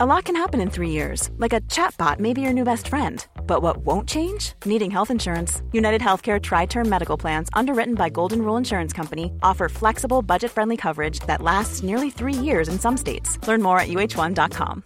[0.00, 2.86] A lot can happen in three years, like a chatbot may be your new best
[2.86, 3.26] friend.
[3.48, 4.52] But what won't change?
[4.64, 5.60] Needing health insurance.
[5.72, 10.52] United Healthcare Tri Term Medical Plans, underwritten by Golden Rule Insurance Company, offer flexible, budget
[10.52, 13.44] friendly coverage that lasts nearly three years in some states.
[13.48, 14.84] Learn more at uh1.com.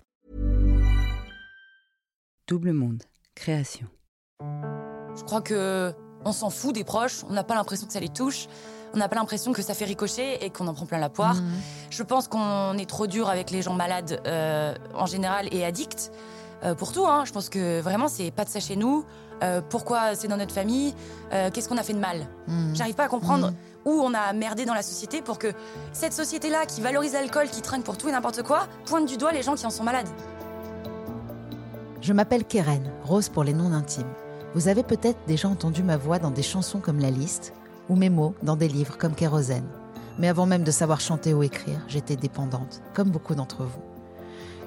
[2.46, 3.04] Double Monde,
[3.36, 3.88] création.
[5.14, 5.92] Je crois que euh,
[6.24, 8.48] on s'en fout des proches, on n'a pas l'impression que ça les touche.
[8.94, 11.34] On n'a pas l'impression que ça fait ricocher et qu'on en prend plein la poire.
[11.36, 11.42] Mhm.
[11.90, 16.10] Je pense qu'on est trop dur avec les gens malades euh, en général et addicts.
[16.64, 17.24] euh, pour tout, hein.
[17.24, 19.04] je pense que vraiment c'est pas de ça chez nous.
[19.42, 20.94] Euh, pourquoi c'est dans notre famille?
[21.30, 22.26] Qu'est-ce qu'on a fait de mal?
[22.46, 22.76] Mhm.
[22.76, 23.52] J'arrive pas à comprendre
[23.84, 25.52] où on a merdé dans la société pour que
[25.92, 29.32] cette société-là qui valorise l'alcool, qui trinque pour tout et n'importe quoi, pointe du doigt
[29.32, 30.06] les gens qui en sont malades.
[32.00, 34.12] Je m'appelle Keren, Rose pour les noms intimes.
[34.54, 37.54] Vous avez peut-être déjà entendu ma voix dans des chansons comme La Liste,
[37.88, 39.68] ou mes mots dans des livres comme Kérosène.
[40.18, 43.82] Mais avant même de savoir chanter ou écrire, j'étais dépendante, comme beaucoup d'entre vous.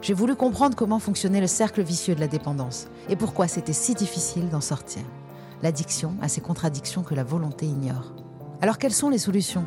[0.02, 3.94] J'ai voulu comprendre comment fonctionnait le cercle vicieux de la dépendance et pourquoi c'était si
[3.94, 5.02] difficile d'en sortir.
[5.64, 8.14] L'addiction a ces contradictions que la volonté ignore.
[8.62, 9.66] Alors quelles sont les solutions?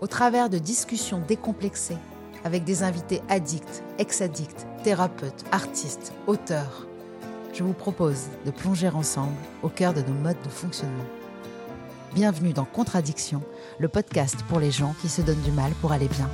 [0.00, 1.98] Au travers de discussions décomplexées
[2.44, 6.86] avec des invités addicts, ex-addicts, thérapeutes, artistes, auteurs,
[7.52, 11.04] je vous propose de plonger ensemble au cœur de nos modes de fonctionnement.
[12.14, 13.42] Bienvenue dans Contradiction,
[13.78, 16.30] le podcast pour les gens qui se donnent du mal pour aller bien.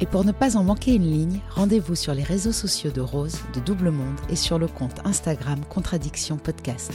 [0.00, 3.38] Et pour ne pas en manquer une ligne, rendez-vous sur les réseaux sociaux de Rose,
[3.54, 6.92] de Double Monde et sur le compte Instagram Contradiction Podcast.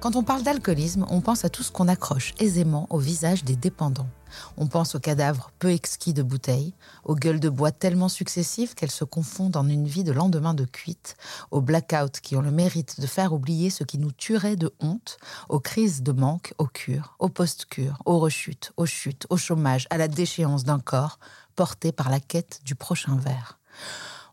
[0.00, 3.56] Quand on parle d'alcoolisme, on pense à tout ce qu'on accroche aisément au visage des
[3.56, 4.08] dépendants.
[4.56, 8.90] On pense aux cadavres peu exquis de bouteilles, aux gueules de bois tellement successives qu'elles
[8.90, 11.16] se confondent en une vie de lendemain de cuite,
[11.50, 15.18] aux blackouts qui ont le mérite de faire oublier ce qui nous tuerait de honte,
[15.48, 19.98] aux crises de manque, aux cures, aux post-cures, aux rechutes, aux chutes, au chômage, à
[19.98, 21.18] la déchéance d'un corps
[21.56, 23.58] porté par la quête du prochain verre.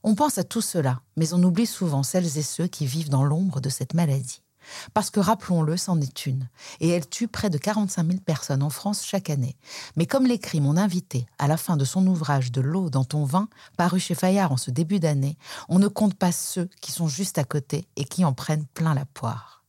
[0.03, 3.23] On pense à tout cela, mais on oublie souvent celles et ceux qui vivent dans
[3.23, 4.44] l'ombre de cette maladie.
[4.93, 6.49] Parce que, rappelons-le, c'en est une.
[6.79, 9.55] Et elle tue près de 45 000 personnes en France chaque année.
[9.95, 13.25] Mais comme l'écrit mon invité à la fin de son ouvrage De l'eau dans ton
[13.25, 15.37] vin, paru chez Fayard en ce début d'année,
[15.69, 18.93] on ne compte pas ceux qui sont juste à côté et qui en prennent plein
[18.93, 19.63] la poire.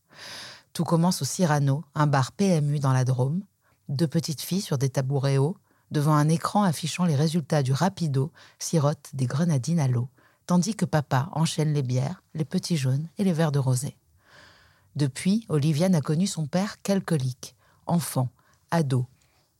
[0.73, 3.43] Tout commence au Cyrano, un bar PMU dans la Drôme.
[3.89, 5.57] Deux petites filles sur des tabourets hauts,
[5.91, 10.09] devant un écran affichant les résultats du rapido, sirotent des grenadines à l'eau,
[10.45, 13.97] tandis que papa enchaîne les bières, les petits jaunes et les verres de rosé.
[14.97, 18.29] Depuis, Olivia n'a connu son père qu'alcoolique, enfant,
[18.71, 19.05] ado.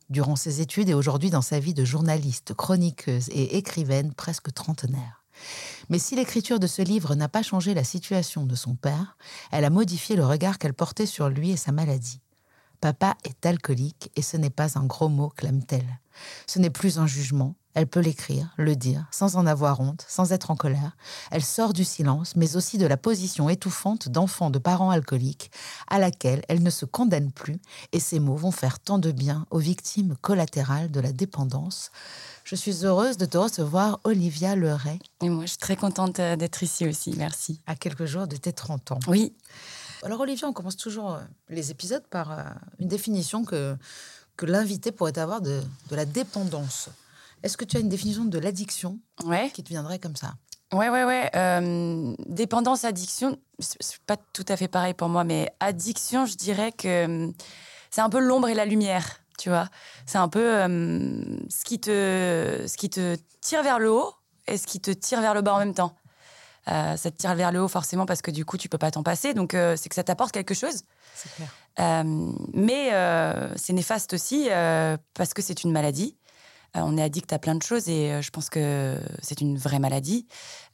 [0.09, 5.23] Durant ses études et aujourd'hui dans sa vie de journaliste, chroniqueuse et écrivaine presque trentenaire.
[5.89, 9.15] Mais si l'écriture de ce livre n'a pas changé la situation de son père,
[9.51, 12.19] elle a modifié le regard qu'elle portait sur lui et sa maladie.
[12.81, 15.99] Papa est alcoolique et ce n'est pas un gros mot, clame-t-elle.
[16.47, 20.31] Ce n'est plus un jugement, elle peut l'écrire, le dire, sans en avoir honte, sans
[20.31, 20.97] être en colère.
[21.29, 25.51] Elle sort du silence, mais aussi de la position étouffante d'enfant de parents alcooliques,
[25.87, 27.59] à laquelle elle ne se condamne plus,
[27.91, 31.91] et ces mots vont faire tant de bien aux victimes collatérales de la dépendance.
[32.45, 36.35] Je suis heureuse de te recevoir, Olivia Leray, Et moi, je suis très contente euh,
[36.35, 37.13] d'être ici aussi.
[37.15, 37.61] Merci.
[37.67, 38.99] à quelques jours de tes 30 ans.
[39.07, 39.35] Oui.
[40.01, 42.41] Alors Olivia, on commence toujours euh, les épisodes par euh,
[42.79, 43.75] une définition que,
[44.35, 45.61] que l'invité pourrait avoir de,
[45.91, 46.89] de la dépendance.
[47.43, 49.49] Est-ce que tu as une définition de l'addiction Ouais.
[49.53, 50.33] qui te viendrait comme ça?
[50.73, 51.29] Ouais, ouais, ouais.
[51.35, 56.73] Euh, dépendance, addiction, c'est pas tout à fait pareil pour moi, mais addiction, je dirais
[56.73, 56.87] que
[57.27, 57.31] euh,
[57.89, 59.69] c'est un peu l'ombre et la lumière, tu vois.
[60.05, 64.11] C'est un peu euh, ce, qui te, ce qui te tire vers le haut
[64.47, 65.95] et ce qui te tire vers le bas en même temps.
[66.67, 68.91] Euh, ça te tire vers le haut forcément parce que du coup, tu peux pas
[68.91, 70.81] t'en passer, donc c'est que ça t'apporte quelque chose.
[71.15, 72.03] C'est clair.
[72.53, 72.91] Mais
[73.55, 74.49] c'est néfaste aussi
[75.13, 76.16] parce que c'est une maladie.
[76.77, 79.57] Euh, on est addict à plein de choses et euh, je pense que c'est une
[79.57, 80.27] vraie maladie.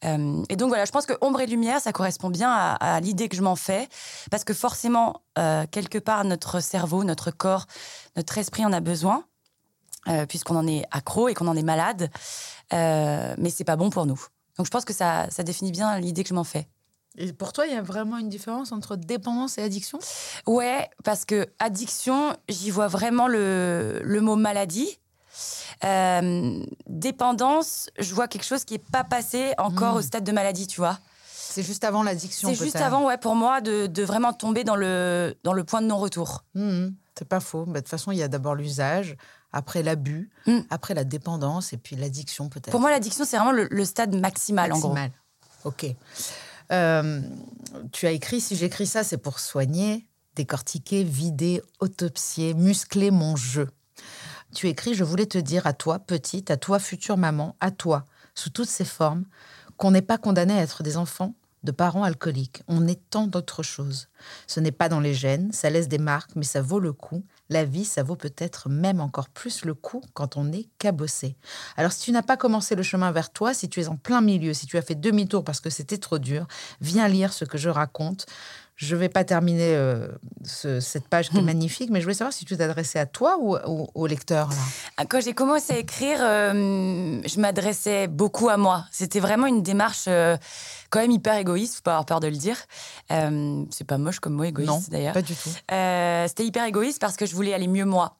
[0.03, 2.99] Euh, et donc voilà, je pense que ombre et lumière, ça correspond bien à, à
[2.99, 3.87] l'idée que je m'en fais
[4.29, 7.65] parce que forcément, euh, quelque part, notre cerveau, notre corps,
[8.15, 9.23] notre esprit en a besoin
[10.07, 12.09] euh, puisqu'on en est accro et qu'on en est malade.
[12.71, 14.19] Mais c'est pas bon pour nous.
[14.57, 16.67] Donc je pense que ça, ça définit bien l'idée que je m'en fais.
[17.15, 19.99] Et pour toi, il y a vraiment une différence entre dépendance et addiction?
[20.47, 24.97] Ouais, parce que addiction, j'y vois vraiment le, le mot maladie.
[25.85, 29.97] Euh, dépendance, je vois quelque chose qui n'est pas passé encore Mm.
[29.97, 30.99] au stade de maladie, tu vois.
[31.29, 32.49] C'est juste avant l'addiction.
[32.49, 35.81] C'est juste avant, ouais, pour moi, de, de vraiment tomber dans le, dans le point
[35.81, 36.43] de non-retour.
[36.55, 37.65] Mhm, c'est pas faux.
[37.65, 39.15] Bah, de toute façon, il y a d'abord l'usage,
[39.51, 40.59] après l'abus, Mm.
[40.71, 42.71] après la dépendance et puis l'addiction peut-être.
[42.71, 44.93] Pour moi, l'addiction, c'est vraiment le, le stade maximal, en gros.
[44.93, 45.11] Maximal.
[45.65, 45.85] Ok.
[46.71, 47.21] Euh,
[47.91, 50.07] tu as écrit Si j'écris ça, c'est pour soigner.
[50.35, 53.69] décortiquer, vider, autopsier, muscler mon jeu.
[54.53, 58.05] Tu écris Je voulais te dire à toi, petite, à toi, future maman, à toi,
[58.35, 59.25] sous toutes ses formes,
[59.77, 61.33] qu'on n'est pas condamné à être des enfants
[61.63, 62.61] de parents alcooliques.
[62.67, 64.09] On est tant d'autres choses.
[64.47, 67.23] Ce n'est pas dans les gènes, ça laisse des marques, mais ça vaut le coup.
[67.49, 71.35] La vie, ça vaut peut-être même encore plus le coup quand on est cabossé.
[71.77, 74.21] Alors si tu n'as pas commencé le chemin vers toi, si tu es en plein
[74.21, 76.47] milieu, si tu as fait demi-tour parce que c'était trop dur,
[76.81, 78.25] viens lire ce que je raconte.
[78.75, 80.07] Je ne vais pas terminer euh,
[80.43, 81.45] cette page qui est hmm.
[81.45, 83.55] magnifique, mais je voulais savoir si tu t'adressais à toi ou,
[83.93, 84.49] au lecteur.
[84.97, 88.85] Ah, quand j'ai commencé à écrire, euh, je m'adressais beaucoup à moi.
[88.91, 90.37] C'était vraiment une démarche euh,
[90.93, 92.57] quand même hyper égoïste, faut pas avoir peur de le dire.
[93.09, 95.13] c'est pas moche comme mot égoïste d'ailleurs.
[95.13, 95.49] Pas du tout.
[95.49, 98.15] C'était hyper égoïste parce que je voulais aller mieux moi.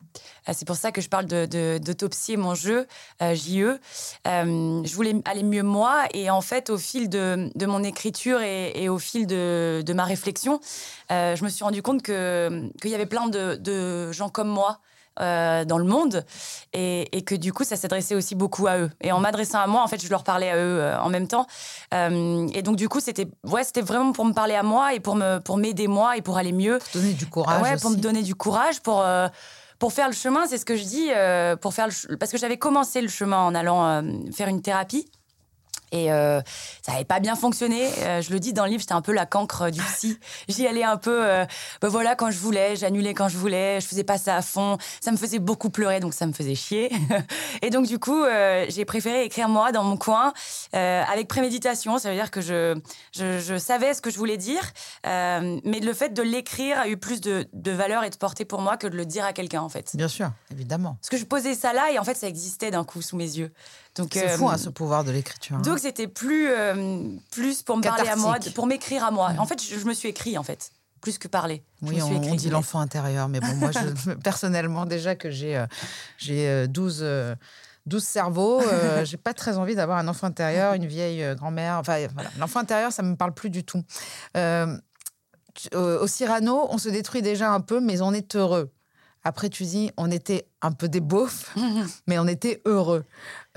[0.51, 2.87] c'est pour ça que je parle d'autopsier de, mon jeu,
[3.21, 3.77] JE.
[4.25, 8.89] je voulais aller mieux moi et en fait, au fil de, mon écriture et, et
[8.89, 10.59] au fil de, ma réflexion,
[11.11, 14.79] euh, je me suis rendu compte qu'il y avait plein de, gens comme moi
[15.19, 16.25] euh, dans le monde.
[16.73, 18.89] Et, que du coup ça s'adressait aussi beaucoup à eux.
[19.01, 21.27] Et en m'adressant à moi en fait je leur parlais à eux euh, en même
[21.27, 21.47] temps.
[21.91, 25.15] Et donc du coup c'était ouais c'était vraiment pour me parler à moi et pour
[25.15, 26.79] me pour m'aider moi et pour aller mieux.
[26.79, 29.05] Pour donner du courage ouais pour me donner du courage pour
[29.79, 31.09] pour faire le chemin c'est ce que je dis
[31.61, 31.87] pour faire
[32.19, 35.07] parce que j'avais commencé le chemin en allant faire une thérapie
[35.93, 36.41] et euh,
[36.81, 37.87] ça n'avait pas bien fonctionné.
[37.99, 40.19] Euh, je le dis dans le livre, j'étais un peu la cancre du psy.
[40.49, 41.45] J'y allais un peu, euh,
[41.81, 44.79] ben voilà, quand je voulais, j'annulais quand je voulais, je faisais pas ça à fond.
[45.01, 46.91] Ça me faisait beaucoup pleurer, donc ça me faisait chier.
[47.61, 48.23] et donc, du coup,
[48.69, 50.33] j'ai préféré écrire moi dans mon coin
[50.73, 51.99] avec préméditation.
[51.99, 52.75] Ça veut dire que je,
[53.11, 54.63] je, savais ce que je voulais dire,
[55.03, 58.61] mais le fait de l'écrire a eu plus de, de valeur et de portée pour
[58.61, 59.95] moi que de le dire à quelqu'un, en fait.
[59.95, 60.97] Bien sûr, évidemment.
[61.01, 63.37] Parce que je posais ça là et en fait, ça existait d'un coup sous mes
[63.37, 63.51] yeux.
[64.11, 65.57] C'est fou, hein, ce pouvoir de l'écriture.
[65.57, 65.61] Hein.
[65.61, 69.33] Donc, c'était plus, euh, plus pour me parler à moi, pour m'écrire à moi.
[69.37, 71.61] En fait, je, me suis écrit, en fait plus que parler.
[71.81, 75.65] oui, on, dit l'enfant intérieur, mais bon, moi, je, personnellement, déjà que j'ai euh,
[76.17, 77.35] j'ai 12, euh,
[77.87, 78.61] 12 cerveaux,
[79.03, 81.77] j'ai pas très envie d'avoir un enfant intérieur, une vieille grand-mère.
[81.79, 82.29] Enfin, voilà.
[82.39, 83.83] l'enfant intérieur, ça me parle plus du tout.
[85.73, 88.71] au Cyrano, on se détruit déjà un peu, mais on est heureux.
[89.23, 91.55] Après, tu dis, on était un peu des beaufs,
[92.07, 93.05] mais on était heureux.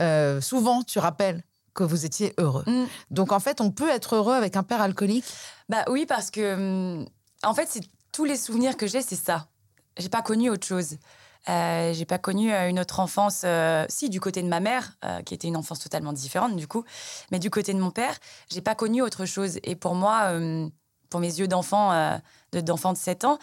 [0.00, 1.42] Euh, souvent, tu rappelles
[1.74, 2.64] que vous étiez heureux.
[2.66, 2.86] Mm.
[3.10, 5.26] Donc, en fait, on peut être heureux avec un père alcoolique?
[5.68, 7.06] Bah oui, parce que, hum,
[7.42, 7.82] en fait, c'est
[8.12, 9.48] tous les souvenirs que j'ai, c'est ça.
[9.98, 10.96] J'ai pas connu autre chose.
[11.48, 14.96] Euh, j'ai pas connu euh, une autre enfance, euh, si du côté de ma mère,
[15.24, 16.84] qui était une enfance totalement différente du coup,
[17.30, 18.16] mais du côté de mon père,
[18.50, 19.58] j'ai pas connu autre chose.
[19.62, 20.32] Et pour moi,
[21.10, 22.18] pour mes yeux d'enfant,
[22.52, 23.38] d'enfant de 7 ans,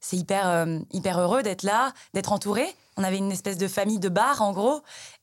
[0.00, 2.66] c'est hyper, euh, hyper heureux d'être là, d'être entouré.
[2.96, 4.82] On avait une espèce de famille de bar, en gros.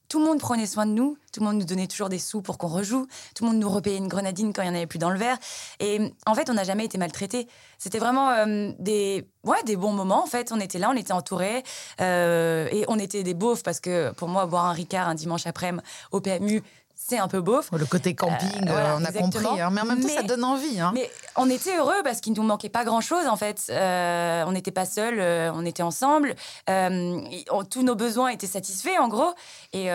[0.09, 2.43] Tout le monde prenait soin de nous, tout le monde nous donnait toujours des sous
[2.43, 4.85] pour qu'on rejoue, tout le monde nous repayait une grenadine quand il n'y en avait
[4.85, 5.37] plus dans le verre.
[5.79, 7.47] Et en fait, on n'a jamais été maltraités.
[7.79, 10.51] C'était vraiment euh, des, ouais, des bons moments, en fait.
[10.51, 11.63] On était là, on était entourés,
[11.99, 15.47] euh, et on était des beaufs, parce que pour moi, boire un Ricard un dimanche
[15.47, 16.61] après-midi au PMU,
[17.05, 17.69] c'est un peu beauf.
[17.71, 19.45] Le côté camping, euh, euh, on a compris.
[19.59, 20.79] Hein, mais en même temps, ça donne envie.
[20.79, 20.91] Hein.
[20.93, 23.65] Mais on était heureux parce qu'il ne nous manquait pas grand-chose, en fait.
[23.69, 25.19] Euh, on n'était pas seuls,
[25.53, 26.35] on était ensemble.
[26.67, 29.33] tous nos besoins étaient satisfaits, en gros.
[29.73, 29.85] Et,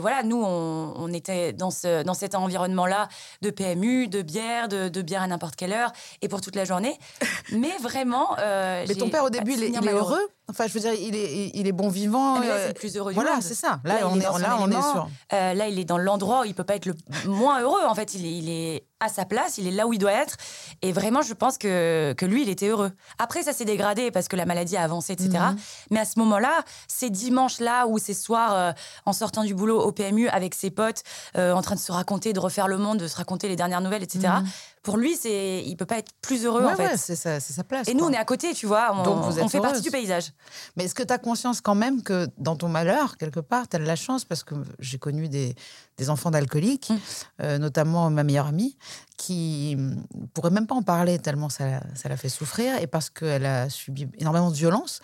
[0.00, 3.08] voilà, nous, on, était dans, ce, dans cet environnement-là
[3.42, 6.98] de PMU, de bière, de, bière à n'importe quelle heure et pour toute la journée.
[7.52, 8.36] mais vraiment.
[8.36, 11.66] mais ton père, au début, il est heureux Enfin, je veux dire, il est, il
[11.66, 12.40] est bon vivant.
[12.40, 13.80] là, c'est le euh, plus heureux du voilà, c'est ça.
[13.84, 15.08] Là, on, est, là, on est sur.
[15.34, 16.94] Euh, là, il est dans l'endroit où il peut pas être le
[17.26, 17.84] moins heureux.
[17.86, 20.12] En fait, il est, il est à sa place, il est là où il doit
[20.12, 20.36] être.
[20.82, 22.90] Et vraiment, je pense que, que lui, il était heureux.
[23.18, 25.30] Après, ça s'est dégradé parce que la maladie a avancé, etc.
[25.30, 25.56] Mhm.
[25.90, 28.72] Mais à ce moment-là, ces dimanches-là ou ces soirs euh,
[29.06, 31.02] en sortant du boulot au PMU avec ses potes,
[31.36, 33.80] euh, en train de se raconter, de refaire le monde, de se raconter les dernières
[33.80, 34.28] nouvelles, etc.
[34.40, 34.48] Mhm.
[34.82, 36.96] Pour lui, c'est, il peut pas être plus heureux en fait.
[36.96, 37.88] c'est sa, sa, place.
[37.88, 38.90] Et nous, on est à côté, tu vois.
[38.94, 40.32] On, Donc vous on fait partie du paysage.
[40.76, 43.76] Mais est-ce que tu as conscience quand même que dans ton malheur, quelque part, tu
[43.76, 45.54] as de la chance parce que j'ai connu des,
[45.98, 46.96] des enfants d'alcooliques, mm.
[47.42, 48.76] euh, notamment ma meilleure amie,
[49.16, 53.10] qui ne pourrait même pas en parler tellement ça, ça l'a fait souffrir et parce
[53.10, 55.00] qu'elle a subi énormément de violence.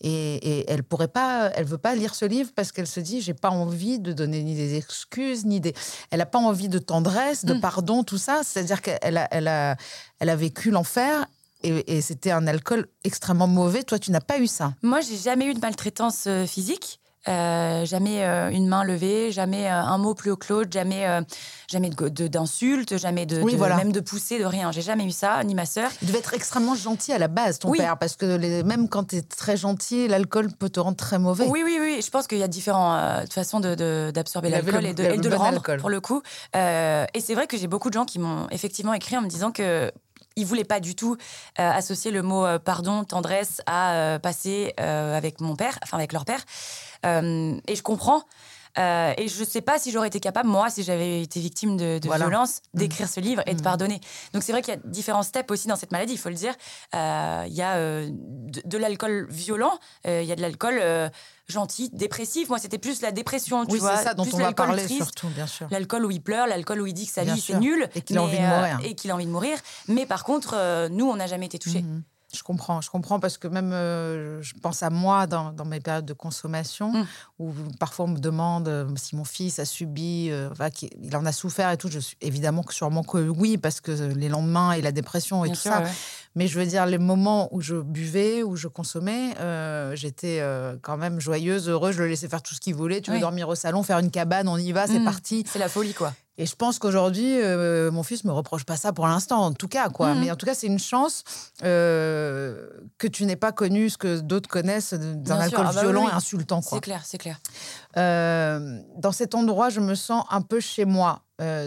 [0.00, 3.34] Et, elle pourrait pas, elle veut pas lire ce livre parce qu'elle se dit j'ai
[3.34, 5.74] pas envie de donner ni des excuses ni des,
[6.10, 7.60] elle a pas envie de tendresse, de mm.
[7.60, 8.42] pardon, tout ça.
[8.44, 9.76] C'est-à-dire qu'elle a, elle a,
[10.20, 11.26] elle a vécu l'enfer
[11.62, 13.82] et, et c'était un alcool extrêmement mauvais.
[13.82, 14.74] Toi, tu n'as pas eu ça?
[14.82, 17.00] Moi, j'ai jamais eu de maltraitance euh, physique.
[17.28, 21.06] Euh, jamais euh, une main levée, jamais euh, un mot plus haut que l'autre, jamais,
[21.68, 24.70] jamais d'insultes, jamais de, même de pousser, de rien.
[24.70, 25.90] J'ai jamais eu ça, ni ma sœur.
[26.02, 29.08] Il devait être extrêmement gentil à la base, ton père, parce que les, même quand
[29.08, 31.46] tu es très gentil, l'alcool peut te rendre très mauvais.
[31.48, 32.00] Oui, oui, oui.
[32.04, 35.90] Je pense qu'il y a différentes façons d'absorber l'alcool et de, le, le rendre, pour
[35.90, 36.22] le coup.
[36.54, 39.50] et c'est vrai que j'ai beaucoup de gens qui m'ont effectivement écrit en me disant
[39.50, 39.90] que
[40.38, 41.16] il voulait pas du tout
[41.56, 46.40] associer le mot pardon, tendresse à passer avec mon père, enfin avec leur père.
[47.06, 48.22] Et je comprends.
[48.78, 51.76] Euh, et je ne sais pas si j'aurais été capable, moi, si j'avais été victime
[51.76, 52.78] de, violence, mmh.
[52.78, 53.64] d'écrire ce livre et de mmh.
[53.64, 54.00] pardonner.
[54.32, 56.34] Donc c'est vrai qu'il y a différents steps aussi dans cette maladie, il faut le
[56.34, 56.54] dire.
[56.94, 60.82] Euh, il y a euh, de, l'alcool violent, il y a de l'alcool
[61.48, 62.48] gentil, dépressif.
[62.48, 63.96] Moi, c'était plus la dépression, tu oui, vois.
[63.96, 65.68] c'est ça dont on va parler surtout, bien sûr.
[65.70, 67.88] L'alcool où il pleure, l'alcool où il dit que sa vie, c'est nul.
[67.94, 68.80] Et qu'il a envie de mourir.
[68.84, 69.58] et qu'il a envie de mourir.
[69.88, 71.82] Mais par contre, nous, on n'a jamais été touchés.
[71.82, 72.02] Mmh.
[72.36, 76.04] Je comprends, je comprends parce que même euh, je pense à moi dans, mes périodes
[76.04, 77.06] de consommation mmh.
[77.38, 80.50] où parfois on me demande euh, si mon fils a subi, euh,
[81.02, 81.88] il en a souffert et tout.
[81.90, 85.48] Je suis évidemment que sûrement que oui parce que les lendemains et la dépression et
[85.48, 85.82] tout ça.
[86.34, 89.34] Mais je veux dire les moments où je buvais, où je consommais,
[89.94, 90.42] j'étais
[90.82, 91.96] quand même joyeuse, heureuse.
[91.96, 93.00] Je le laissais faire tout ce qu'il voulait.
[93.00, 95.04] Tu veux dormir au salon, faire une cabane, on y va, c'est mmh.
[95.04, 95.44] parti.
[95.50, 96.12] C'est la folie quoi.
[96.38, 99.68] Et je pense qu'aujourd'hui, euh, mon fils me reproche pas ça pour l'instant, en tout
[99.68, 100.14] cas, quoi.
[100.14, 100.20] Mhm.
[100.20, 101.24] Mais en tout cas, c'est une chance
[101.62, 106.08] euh, que tu n'aies pas connu ce que d'autres connaissent d'un alcool ah bah violent
[106.08, 107.38] et insultant, C'est clair, c'est clair.
[107.96, 111.22] Euh, dans cet endroit, je me sens un peu chez moi.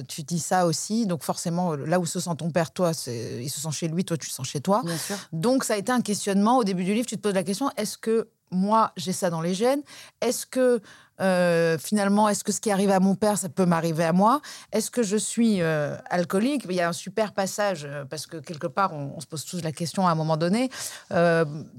[0.08, 3.60] tu dis ça aussi, donc forcément, là où se sent ton père, toi, il se
[3.60, 4.82] sent chez lui, toi, tu te sens chez toi.
[4.84, 5.16] Bien sûr.
[5.32, 6.58] Donc, ça a été un questionnement.
[6.58, 9.42] Au début du livre, tu te poses la question est-ce que moi, j'ai ça dans
[9.42, 9.82] les gènes?
[10.22, 10.82] Est-ce que
[11.22, 14.42] euh, finalement, est-ce que ce qui arrive à mon père, ça peut m'arriver à moi?
[14.72, 16.66] Est-ce que je suis euh, alcoolique?
[16.70, 19.62] Il y a un super passage, euh, parce que quelque part, on, se pose tous
[19.64, 20.70] la question à un moment donné.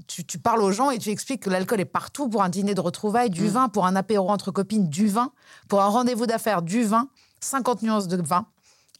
[0.07, 2.81] Tu, parles aux gens et tu expliques que l'alcool est partout pour un dîner de
[2.81, 3.47] retrouvailles, du mm.
[3.47, 5.31] vin, pour un apéro entre copines, du vin,
[5.67, 7.07] pour un rendez-vous d'affaires, du vin,
[7.39, 8.45] 50 nuances de vin.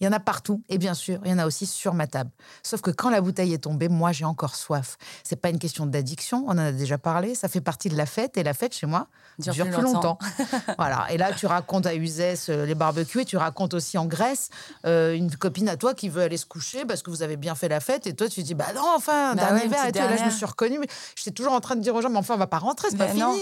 [0.01, 0.63] Il y en a partout.
[0.67, 2.31] Et bien sûr, il y en a aussi sur ma table.
[2.63, 4.97] Sauf que quand la bouteille est tombée, moi, j'ai encore soif.
[5.23, 6.43] C'est pas une question d'addiction.
[6.47, 7.35] On en a déjà parlé.
[7.35, 8.35] Ça fait partie de la fête.
[8.35, 10.17] Et la fête, chez moi, dure, plus, longtemps.
[10.79, 11.05] voilà.
[11.11, 13.21] Et là, tu racontes à Uzès euh, les barbecues.
[13.21, 14.49] Et tu racontes aussi en Grèce
[14.87, 17.53] euh, une copine à toi qui veut aller se coucher parce que vous avez bien
[17.53, 18.07] fait la fête.
[18.07, 19.85] Et toi, tu dis, bah non, enfin, bah dernier verre.
[19.85, 20.79] Et là, je me suis reconnue.
[20.79, 22.87] Mais j'étais toujours en train de dire aux gens, mais enfin, on va pas rentrer,
[22.89, 23.39] c'est pas fini.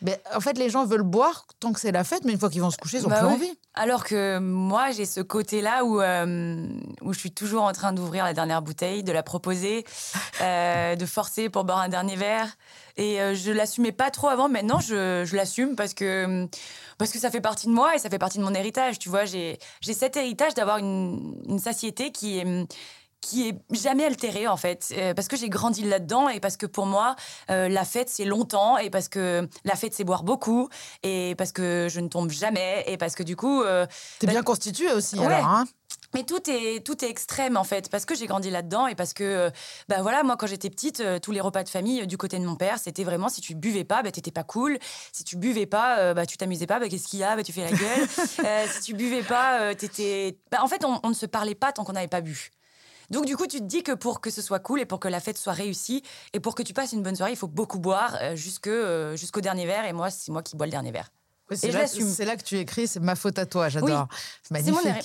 [0.00, 2.24] Mais en fait, les gens veulent boire tant que c'est la fête.
[2.24, 3.58] Mais une fois qu'ils vont se coucher, ils ont bah plus envie.
[3.74, 6.66] Alors que moi, j'ai ce côté-là où, euh,
[7.02, 9.84] où je suis toujours en train d'ouvrir la dernière bouteille, de la proposer,
[10.40, 12.48] euh, de forcer pour boire un dernier verre.
[12.96, 14.48] Et euh, je l'assumais pas trop avant.
[14.48, 16.48] Maintenant, je, je l'assume parce que,
[16.98, 18.98] parce que ça fait partie de moi et ça fait partie de mon héritage.
[18.98, 22.66] Tu vois, j'ai cet héritage d'avoir une, une satiété qui est
[23.20, 26.66] qui est jamais altéré en fait euh, parce que j'ai grandi là-dedans et parce que
[26.66, 27.16] pour moi
[27.50, 30.68] euh, la fête c'est longtemps et parce que la fête c'est boire beaucoup
[31.02, 33.86] et parce que je ne tombe jamais et parce que du coup euh,
[34.20, 35.66] t'es bien bah, constitué aussi alors hein
[36.14, 39.12] mais tout est tout est extrême en fait parce que j'ai grandi là-dedans et parce
[39.12, 39.50] que
[39.88, 42.56] bah voilà moi quand j'étais petite tous les repas de famille du côté de mon
[42.56, 44.78] père c'était vraiment si tu buvais pas bah t'étais pas cool
[45.12, 47.52] si tu buvais pas bah tu t'amusais pas bah qu'est-ce qu'il y a bah tu
[47.52, 51.26] fais la gueule si tu buvais pas t'étais bah, en fait on, on ne se
[51.26, 52.50] parlait pas tant qu'on n'avait pas bu
[53.10, 55.08] donc du coup, tu te dis que pour que ce soit cool et pour que
[55.08, 56.02] la fête soit réussie
[56.34, 58.36] et pour que tu passes une bonne soirée, il faut beaucoup boire euh,
[58.66, 59.86] euh, jusqu'au dernier verre.
[59.86, 61.10] Et moi, c'est moi qui bois le dernier verre.
[61.56, 64.08] C'est là, que tu écris, c'est ma faute à toi, j'adore.
[64.42, 64.62] C'est Mon, mais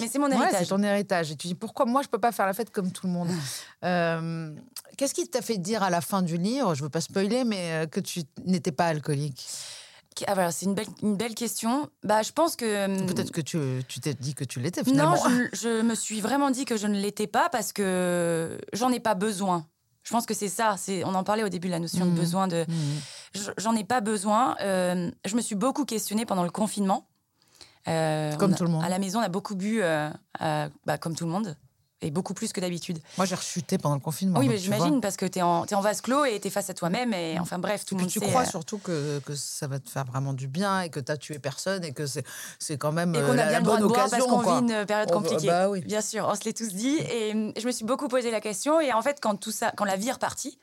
[0.07, 0.59] c'est mon héritage.
[0.59, 1.31] c'est ton héritage.
[1.31, 3.29] Et tu dis pourquoi moi je peux pas faire la fête comme tout le monde.
[3.83, 4.53] Euh,
[4.97, 7.87] qu'est-ce qui t'a fait dire à la fin du livre, je veux pas spoiler, mais
[7.91, 9.45] que tu n'étais pas alcoolique?
[10.27, 11.89] Ah, voilà, c'est une belle, une belle question.
[12.03, 12.85] Bah, je pense que.
[12.85, 13.57] Hum, Peut-être que tu,
[13.87, 15.15] tu t'es dit que tu l'étais finalement.
[15.15, 18.99] Non, je, me suis vraiment dit que je ne l'étais pas parce que j'en ai
[18.99, 19.65] pas besoin.
[20.03, 20.75] Je pense que c'est ça.
[20.77, 22.15] C'est, on en parlait au début, la notion de mmh.
[22.15, 22.65] besoin de.
[22.67, 22.73] Mmh.
[23.57, 24.55] J'en ai pas besoin.
[24.61, 27.07] Euh, je me suis beaucoup questionnée pendant le confinement.
[27.87, 28.83] Euh, comme tout le monde.
[28.83, 30.09] À la maison, on a beaucoup bu, euh,
[30.39, 31.57] bah, comme tout le monde
[32.03, 32.99] et beaucoup plus que d'habitude.
[33.17, 34.39] Moi, j'ai rechuté pendant le confinement.
[34.39, 36.51] Oui, mais j'imagine, parce que tu es, en, es en vase clos et tu es
[36.51, 37.13] face à toi-même.
[37.13, 40.05] Et enfin, bref, tout le monde tu crois surtout que, que, ça va te faire
[40.05, 43.21] vraiment du bien et que tu as tué personne et que c'est quand même et
[43.21, 44.09] qu'on a bien la bonne occasion.
[44.09, 45.47] Parce qu'on vit une période compliquée.
[45.47, 45.81] Bah, oui.
[45.81, 46.97] Bien sûr, on se l'est tous dit.
[47.09, 48.79] Et hum, je me suis beaucoup posé la question.
[48.79, 50.59] Et en fait, quand, tout ça, quand la vie est repartie,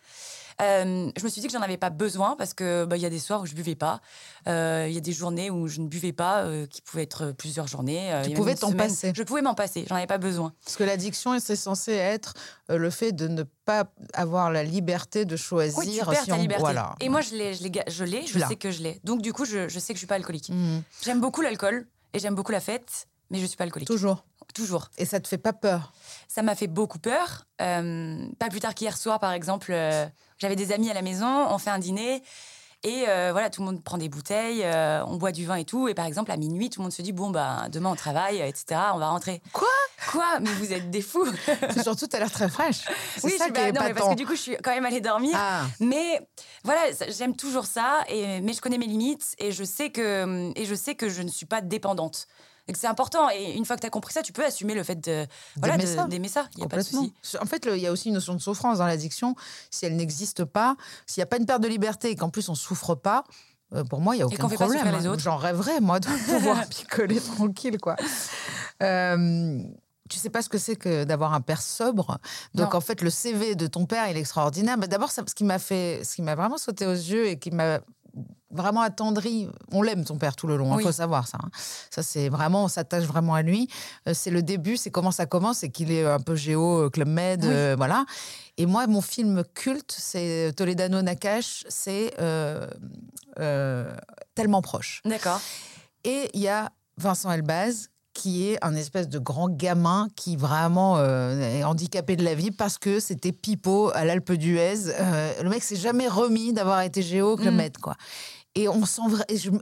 [0.61, 3.07] euh, je me suis dit que j'en avais pas besoin parce que bah, il y
[3.07, 4.01] a des soirs où je buvais pas,
[4.49, 7.33] euh, il y a des journées où je ne buvais pas, euh, qui pouvaient être
[7.33, 8.13] plusieurs journées.
[8.25, 9.13] tu pouvais t'en passer.
[9.15, 10.53] Je pouvais m'en passer, j'en avais pas besoin.
[10.65, 12.35] Parce que l'addiction, c'est censé être
[12.69, 15.79] le fait de ne pas avoir la liberté de choisir.
[15.79, 16.63] Oui, tu perds ta liberté.
[16.63, 16.95] Voilà.
[17.01, 19.01] Et moi, je l'ai, je l'ai, je, l'ai, je sais que je l'ai.
[19.05, 20.51] Donc du coup, je, je sais que je suis pas alcoolique.
[20.51, 20.81] Mmh.
[21.03, 23.89] J'aime beaucoup l'alcool et j'aime beaucoup la fête, mais je suis pas alcoolique.
[23.89, 24.25] Toujours.
[24.55, 24.89] Toujours.
[24.99, 25.93] Et ça te fait pas peur?
[26.29, 27.47] Ça m'a fait beaucoup peur.
[27.59, 29.75] pas plus tard qu'hier soir, par exemple.
[30.39, 32.23] J'avais des amis à la maison, on fait un dîner.
[32.83, 35.67] Et euh, voilà, tout le monde prend des bouteilles, euh, on boit du vin et
[35.67, 35.89] tout.
[35.89, 38.41] Et par exemple, à minuit, tout le monde se dit bon, bah, demain on travaille,
[38.41, 38.81] etc.
[38.95, 39.43] On va rentrer.
[39.53, 39.69] Quoi?
[40.11, 40.41] Quoi?
[40.41, 41.27] Mais vous êtes des fous
[41.83, 42.87] Surtout, tu as l'air très fraîche.
[43.23, 45.33] Oui, ça bah, non, mais parce que du coup, je suis quand même allée dormir.
[45.35, 45.67] Ah.
[45.81, 46.27] Mais
[46.65, 46.81] voilà,
[47.11, 48.03] j'aime toujours ça.
[48.09, 51.21] Et, mais je connais mes limites et je sais que, et je sais que je
[51.21, 52.29] ne suis pas dépendante.
[52.77, 53.29] C'est important.
[53.31, 55.77] Et une fois que tu as compris ça, tu peux assumer le fait de voilà,
[55.77, 56.49] D'aimer ça.
[56.57, 57.13] Il a pas de souci.
[57.41, 59.35] En fait, il y a aussi une notion de souffrance dans l'addiction.
[59.71, 62.49] Si elle n'existe pas, s'il n'y a pas une perte de liberté et qu'en plus
[62.49, 63.25] on souffre pas,
[63.75, 65.19] euh, pour moi, il n'y a aucun problème.
[65.19, 67.97] J'en rêverais, moi, de pouvoir picoler tranquille, quoi.
[68.83, 69.63] Euh,
[70.09, 72.19] tu sais pas ce que c'est que d'avoir un père sobre.
[72.55, 72.79] Donc Non.
[72.79, 74.77] en fait, le CV de ton père, il est extraordinaire.
[74.77, 77.53] Mais d'abord, ce qui m'a fait, ce qui m'a vraiment sauté aux yeux et qui
[77.53, 77.81] m'a
[78.51, 79.49] vraiment attendri.
[79.73, 80.83] On l'aime ton père tout le long, il Oui.
[80.83, 81.39] faut savoir ça.
[81.43, 81.51] hein.
[81.91, 83.69] Ça c'est vraiment, on s'attache vraiment à lui.
[84.09, 86.91] Euh, c'est le début, c'est comment ça commence, c'est qu'il est un peu géo, euh,
[86.91, 87.51] club med, Oui.
[87.53, 88.05] euh, voilà.
[88.57, 92.67] Et moi, mon film culte, c'est Toledano Nakash, c'est euh,
[94.35, 95.01] tellement proche.
[95.05, 95.41] D'accord.
[96.05, 100.97] Et il y a Vincent Elbaz qui est un espèce de grand gamin qui vraiment
[100.99, 104.89] euh, est handicapé de la vie parce que c'était pipeau à l'Alpe d'Huez.
[104.89, 107.57] Euh, le mec s'est jamais remis d'avoir été géo Club Mm.
[107.57, 107.95] Med, quoi.
[108.57, 109.03] Et on sent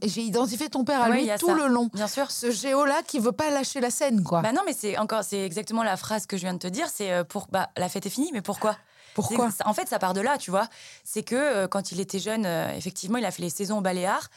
[0.03, 1.55] j'ai identifié ton père à Ouais, lui tout ça.
[1.55, 1.91] le long.
[1.93, 2.31] Bien sûr.
[2.31, 4.41] Ce géo là qui veut pas lâcher la scène, quoi.
[4.41, 6.87] Bah non, mais c'est encore, c'est exactement la phrase que je viens de te dire.
[6.93, 8.77] C'est euh, pour, bah, la fête est finie, mais pourquoi?
[9.23, 10.67] Pourquoi En fait, ça part de là, tu vois.
[11.05, 13.81] C'est que euh, quand il était jeune, euh, effectivement, il a fait les saisons au
[13.81, 14.29] Baléares.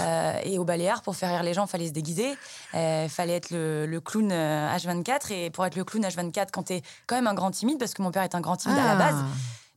[0.00, 2.36] Euh, et au Baléares, pour faire rire les gens, il fallait se déguiser.
[2.74, 5.32] Il fallait être le, le clown euh, H24.
[5.32, 8.02] Et pour être le clown H24, quand t'es quand même un grand timide, parce que
[8.02, 8.96] mon père est un grand timide à la Ah.
[8.96, 9.16] base,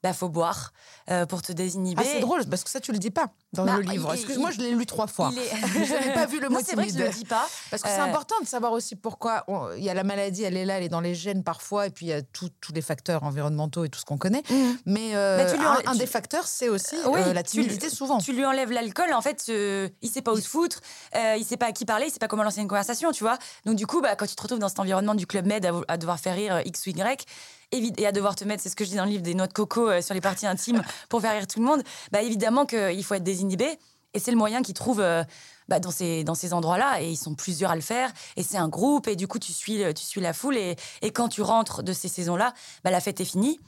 [0.03, 0.72] bah faut boire
[1.10, 2.01] euh, pour te désinhiber.
[2.06, 4.13] Ah, c'est drôle parce que ça tu le dis pas dans Bah, le livre.
[4.13, 5.32] Excuse-moi, je l'ai lu trois fois.
[5.36, 7.48] Est- Je n'ai pas vu le mot non, c'est vrai que je le dis pas.
[7.72, 10.44] Parce que c'est Euh, important de savoir aussi pourquoi on- il y a la maladie,
[10.44, 12.50] elle est là, elle est dans les gènes parfois, et puis il y a tous
[12.74, 14.44] les facteurs environnementaux et tout ce qu'on connaît.
[14.50, 14.77] Mhm.
[14.86, 17.44] Mais euh, Bah, tu lui un, enlèves- un tu- des facteurs, c'est aussi Oui, la
[17.44, 18.20] tu- timidité souvent.
[18.20, 20.79] Tu lui enlèves l'alcool, en fait, il sait pas où se foutre,
[21.15, 23.38] il sait pas à qui parler, il sait pas comment lancer une conversation, tu vois.
[23.65, 25.72] Donc du coup, bah, quand tu te retrouves dans cet environnement du club med à,
[25.88, 27.25] à devoir faire rire X ou Y,
[27.71, 29.47] et à devoir te mettre, c'est ce que je dis dans le livre, des noix
[29.47, 32.65] de coco euh, sur les parties intimes pour faire rire tout le monde, bah évidemment
[32.65, 33.77] qu'il faut être désinhibé.
[34.15, 35.23] Et c'est le moyen qu'ils trouvent euh,
[35.67, 36.99] bah, dans ces, dans ces endroits-là.
[37.03, 38.11] Et ils sont plusieurs à le faire.
[38.38, 39.07] Et c'est un groupe.
[39.07, 40.57] Et du coup, tu suis, tu suis la foule.
[40.57, 43.59] Et, et quand tu rentres de ces saisons-là, bah, la fête est finie.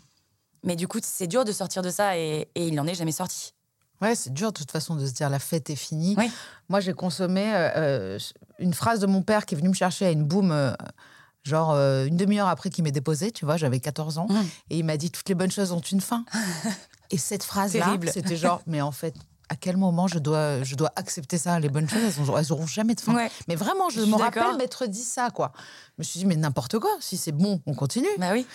[0.64, 2.18] Mais du coup, c'est dur de sortir de ça.
[2.18, 3.54] Et, et il n'en est jamais sorti.
[4.02, 6.16] Ouais, c'est dur de toute façon de se dire la fête est finie.
[6.18, 6.32] Oui.
[6.70, 8.20] Moi, j'ai consommé euh, euh,
[8.58, 10.52] une phrase de mon père qui est venu me chercher à une boum.
[10.52, 10.74] euh,
[11.44, 14.46] Genre euh, une demi-heure après qu'il m'ait déposé, tu vois, j'avais 14 ans, Mhm.
[14.70, 16.24] et il m'a dit toutes les bonnes choses ont une fin.
[17.12, 19.16] et cette phrase-là, c'était genre, mais en fait,
[19.50, 21.60] à quel moment je dois, je dois accepter ça?
[21.60, 23.14] Les bonnes choses, elles, ont- elles auront jamais de fin.
[23.14, 23.30] Ouais.
[23.50, 25.52] Mais vraiment, je, Je me rappelle m'être dit ça, quoi.
[25.98, 28.08] Je me suis dit, mais n'importe quoi, si c'est bon, on continue.
[28.18, 28.46] Bah oui.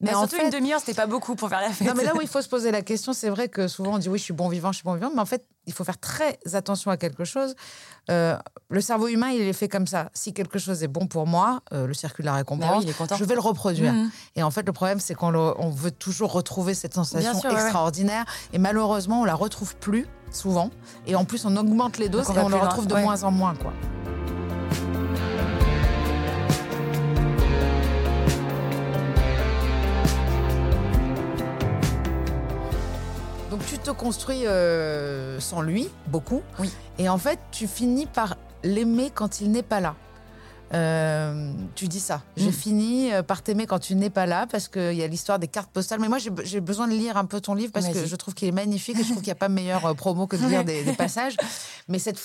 [0.00, 1.88] Mais Mais en surtout fait- une demi-heure, c'était pas beaucoup pour faire la fête.
[1.88, 3.98] Non, mais là où il faut se poser la question, c'est vrai que souvent on
[3.98, 5.84] dit oui, je suis bon vivant, je suis bon vivant, mais en fait, il faut
[5.84, 7.54] faire très attention à quelque chose.
[8.10, 8.36] Euh,
[8.68, 10.10] le cerveau humain, il est fait comme ça.
[10.12, 12.94] Si quelque chose est bon pour moi, euh, le circuit de la récompense, Bah oui,
[12.94, 13.16] content.
[13.16, 13.94] je vais le reproduire.
[13.94, 14.10] Mhm.
[14.36, 17.56] Et en fait, le problème, c'est qu'on on veut toujours retrouver cette sensation sûr, ouais.
[17.62, 18.26] extraordinaire.
[18.52, 20.68] Et malheureusement, on la retrouve plus souvent.
[21.06, 23.02] Et en plus, on augmente les doses et on le retrouve de ouais.
[23.02, 23.54] moins en moins.
[23.54, 23.72] Quoi.
[33.56, 36.42] Donc tu te construis euh, sans lui, beaucoup.
[36.58, 36.70] Oui.
[36.98, 39.94] Et en fait, tu finis par l'aimer quand il n'est pas là.
[40.74, 42.22] Euh, tu dis ça.
[42.36, 42.52] J'ai Mm.
[42.52, 45.46] fini euh, par t'aimer quand tu n'es pas là parce qu'il y a l'histoire des
[45.46, 46.00] cartes postales.
[46.00, 48.16] Mais moi, j'ai be- j'ai besoin de lire un peu ton livre parce que je
[48.16, 50.34] trouve qu'il est magnifique et je trouve qu'il n'y a pas meilleure euh, promo que
[50.36, 51.36] de lire des, des passages.
[51.88, 52.18] Mais cette,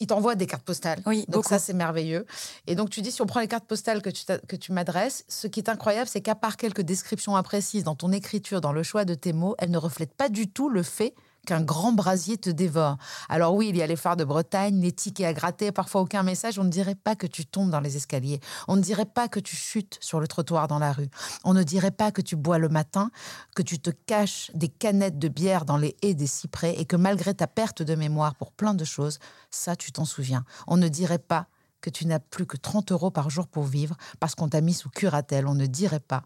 [0.00, 1.00] il t'envoie des cartes postales.
[1.06, 1.48] Oui, Donc beaucoup.
[1.48, 2.24] ça, c'est merveilleux.
[2.68, 5.24] Et donc tu dis, si on prend les cartes postales que tu, que tu m'adresses,
[5.28, 8.84] ce qui est incroyable, c'est qu'à part quelques descriptions imprécises dans ton écriture, dans le
[8.84, 11.14] choix de tes mots, elles ne reflètent pas du tout le fait
[11.48, 12.98] qu'un grand brasier te dévore.
[13.30, 16.22] Alors oui, il y a les phares de Bretagne, les tickets à gratter, parfois aucun
[16.22, 16.58] message.
[16.58, 18.38] On ne dirait pas que tu tombes dans les escaliers.
[18.68, 21.08] On ne dirait pas que tu chutes sur le trottoir dans la rue.
[21.44, 23.10] On ne dirait pas que tu bois le matin,
[23.56, 26.96] que tu te caches des canettes de bière dans les haies des cyprès et que
[26.96, 29.18] malgré ta perte de mémoire pour plein de choses,
[29.50, 30.44] ça, tu t'en souviens.
[30.66, 31.46] On ne dirait pas
[31.80, 34.74] que tu n'as plus que 30 euros par jour pour vivre parce qu'on t'a mis
[34.74, 35.46] sous curatelle.
[35.46, 36.24] On ne dirait pas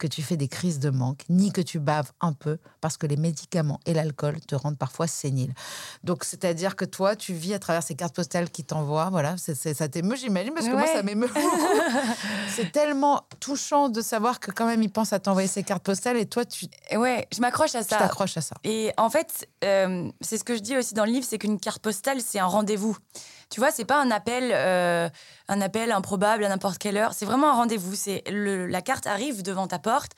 [0.00, 3.06] que tu fais des crises de manque, ni que tu baves un peu parce que
[3.06, 5.54] les médicaments et l'alcool te rendent parfois sénile.
[6.02, 9.08] Donc, c'est-à-dire que toi, tu vis à travers ces cartes postales qui t'envoient.
[9.10, 11.38] Voilà, c'est- c'est- ça t'émeut, j'imagine, parce que moi, ça m'émeut beaucoup.
[12.56, 16.16] c'est tellement touchant de savoir que quand même, il pense à t'envoyer ces cartes postales
[16.16, 17.98] et toi, tu Ouais, je m'accroche à tu ça.
[17.98, 18.56] t'accroches à ça.
[18.64, 21.58] Et en fait, euh, c'est ce que je dis aussi dans le livre, c'est qu'une
[21.60, 22.96] carte postale, c'est un rendez-vous.
[23.54, 25.08] Tu vois, c'est pas un appel, euh,
[25.46, 27.12] un appel improbable à n'importe quelle heure.
[27.12, 27.94] C'est vraiment un rendez-vous.
[27.94, 30.10] C'est la carte arrive devant ta porte.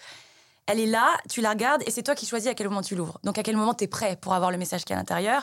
[0.67, 2.97] Elle est là, tu la regardes et c'est toi qui choisis à quel moment tu
[2.97, 3.21] l'ouvres.
[3.25, 5.43] Donc à quel moment tu es prêt pour avoir le message qui est à l'intérieur.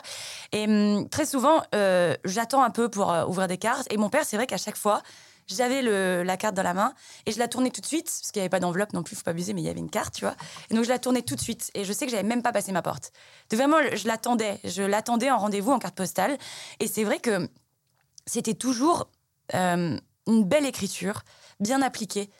[0.50, 3.86] Et hum, très souvent, euh, j'attends un peu pour euh, ouvrir des cartes.
[3.92, 5.00] Et mon père, c'est vrai qu'à chaque fois,
[5.46, 5.80] j'avais
[6.24, 6.94] la carte dans la main
[7.26, 9.14] et je la tournais tout de suite, parce qu'il n'y avait pas d'enveloppe non plus,
[9.14, 10.34] faut pas abuser, mais il y avait une carte, tu vois.
[10.68, 12.50] Et donc je la tournais tout de suite et je sais que j'avais même pas
[12.50, 13.12] passé ma porte.
[13.52, 16.38] Vraiment, je l'attendais, je l'attendais en rendez-vous en carte postale.
[16.80, 17.48] Et c'est vrai que
[18.26, 19.08] c'était toujours
[19.54, 21.22] euh, une belle écriture,
[21.60, 22.30] bien appliquée.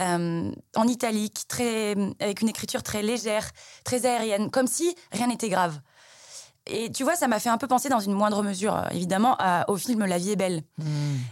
[0.00, 3.50] euh, en italique, très, avec une écriture très légère,
[3.84, 5.78] très aérienne, comme si rien n'était grave.
[6.66, 9.34] Et tu vois, ça m'a fait un peu penser dans une moindre mesure, euh, évidemment,
[9.38, 10.62] à- au film La vie est belle.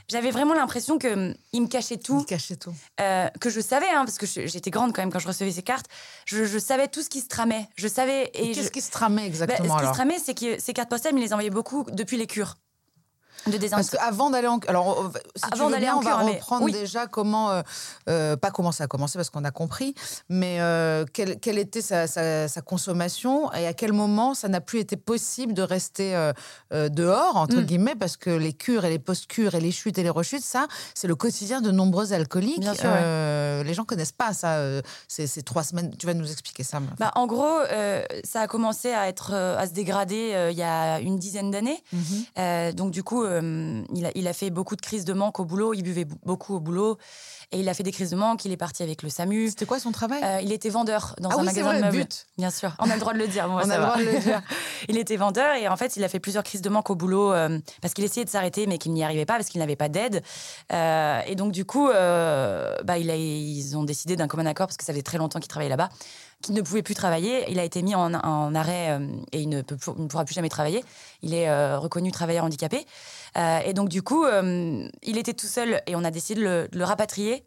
[0.09, 2.75] J'avais vraiment l'impression que hum, me cachait tout, Il cachait tout.
[3.01, 5.62] euh, que je savais, hein, parce que j'étais grande quand même quand je recevais ces
[5.62, 5.87] cartes.
[6.27, 7.68] Je, je savais tout ce qui se tramait.
[7.77, 8.25] Je savais.
[8.35, 10.59] Et Et Qu'est-ce je- qui se tramait Bah, exactement ce qui se tramait, c'est que
[10.61, 12.57] ces cartes postales, il les envoyait beaucoup depuis les cures
[13.46, 13.90] de Parce désintox.
[13.90, 16.72] qu'avant d'aller en alors euh, si tu Avant veux d'aller on va mais- reprendre oui.
[16.72, 17.62] déjà comment euh,
[18.09, 19.94] euh, pas comment ça a commencé parce qu'on a compris,
[20.29, 24.61] mais euh, quelle, quelle était sa, sa- sa consommation et à quel moment ça n'a
[24.61, 26.14] plus été possible de rester
[26.72, 27.62] dehors entre Mm.
[27.64, 30.66] guillemets parce que les cures et les post-cures et les chutes et les rechutes ça
[30.94, 32.61] c'est le quotidien de nombreux alcooliques.
[32.61, 33.64] Bien sûr, ouais.
[33.64, 34.59] Les gens connaissent pas ça.
[35.09, 35.94] ces, trois semaines.
[35.96, 36.81] Tu vas nous expliquer ça.
[36.81, 36.90] Meuf.
[36.98, 37.59] Bah, en gros,
[38.24, 41.83] ça a commencé à, être, à se dégrader il y a une dizaine d'années.
[41.92, 42.01] Mhm.
[42.38, 45.38] Euh, donc, du coup, euh, il, a, il a fait beaucoup de crises de manque
[45.41, 45.75] au boulot.
[45.75, 46.99] Il buvait beaucoup au boulot.
[47.51, 48.45] Et il a fait des crises de manque.
[48.45, 49.49] Il est parti avec le SAMU.
[49.49, 50.21] C'était quoi son travail?
[50.23, 51.97] Euh, il était vendeur dans Ah un oui, magasin vrai, de meubles.
[51.99, 52.27] but.
[52.37, 53.49] Bien sûr, on a le droit de le dire.
[53.49, 54.43] Moi, On a le droit de le dire.
[54.88, 57.33] il était vendeur et en fait, il a fait plusieurs crises de manque au boulot
[57.33, 59.88] euh, parce qu'il essayait de s'arrêter mais qu'il n'y arrivait pas parce qu'il n'avait pas
[59.88, 60.23] d'aide.
[60.71, 64.85] Et donc, du coup, bah, il a- ils ont décidé d'un commun accord parce que
[64.85, 65.88] ça faisait très longtemps qu'il travaillait là-bas,
[66.43, 67.45] qu'il ne pouvait plus travailler.
[67.51, 70.09] Il a été mis en, en arrêt euh, et il ne, peut plus- il ne
[70.09, 70.85] pourra plus jamais travailler.
[71.23, 72.87] Il est euh, reconnu travailleur handicapé.
[73.37, 76.45] Euh, et donc, du coup, euh, il était tout seul et on a décidé de
[76.45, 77.45] le, de le rapatrier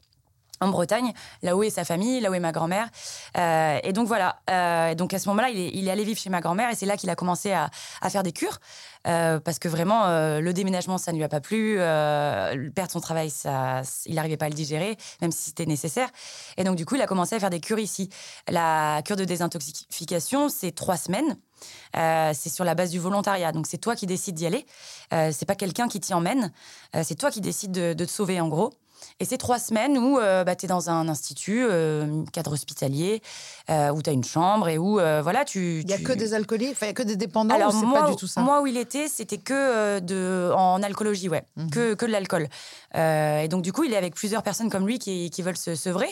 [0.62, 2.88] en Bretagne, là où est sa famille, là où est ma grand-mère.
[3.38, 4.38] Euh, et donc voilà.
[4.50, 6.96] Euh, donc à ce moment-là, il est, allé vivre chez ma grand-mère et c'est là
[6.96, 7.70] qu'il a commencé à,
[8.10, 8.60] faire des cures.
[9.08, 10.06] Euh, parce que vraiment,
[10.40, 11.78] le déménagement, ça ne lui a pas plu.
[11.78, 16.10] Perdre son travail, ça, il n'arrivait pas à le digérer, même si c'était nécessaire.
[16.58, 18.10] Et donc du coup, il a commencé à faire des cures ici.
[18.48, 21.38] La cure de désintoxication, c'est trois semaines.
[21.94, 23.52] C'est sur la base du volontariat.
[23.52, 24.66] Donc c'est toi qui décides d'y aller.
[25.14, 26.52] Euh, c'est pas quelqu'un qui t'y emmène.
[27.04, 28.74] C'est toi qui décides de, de te sauver en gros.
[29.20, 33.22] Et c'est trois semaines où euh, bah, tu es dans un institut, euh, cadre hospitalier,
[33.70, 35.82] euh, où tu as une chambre et où euh, voilà, tu.
[35.82, 37.56] Il y a tu- que des alcooliques, il y a que des dépendants.
[37.56, 38.42] alors ou moi, pas du tout ça?
[38.42, 41.70] moi où il était, c'était que de en alcoolologie, ouais, Mhm.
[41.70, 42.48] que, que de l'alcool.
[42.96, 45.76] Et donc du coup, il est avec plusieurs personnes comme lui qui, qui veulent se
[45.76, 46.10] sevrer.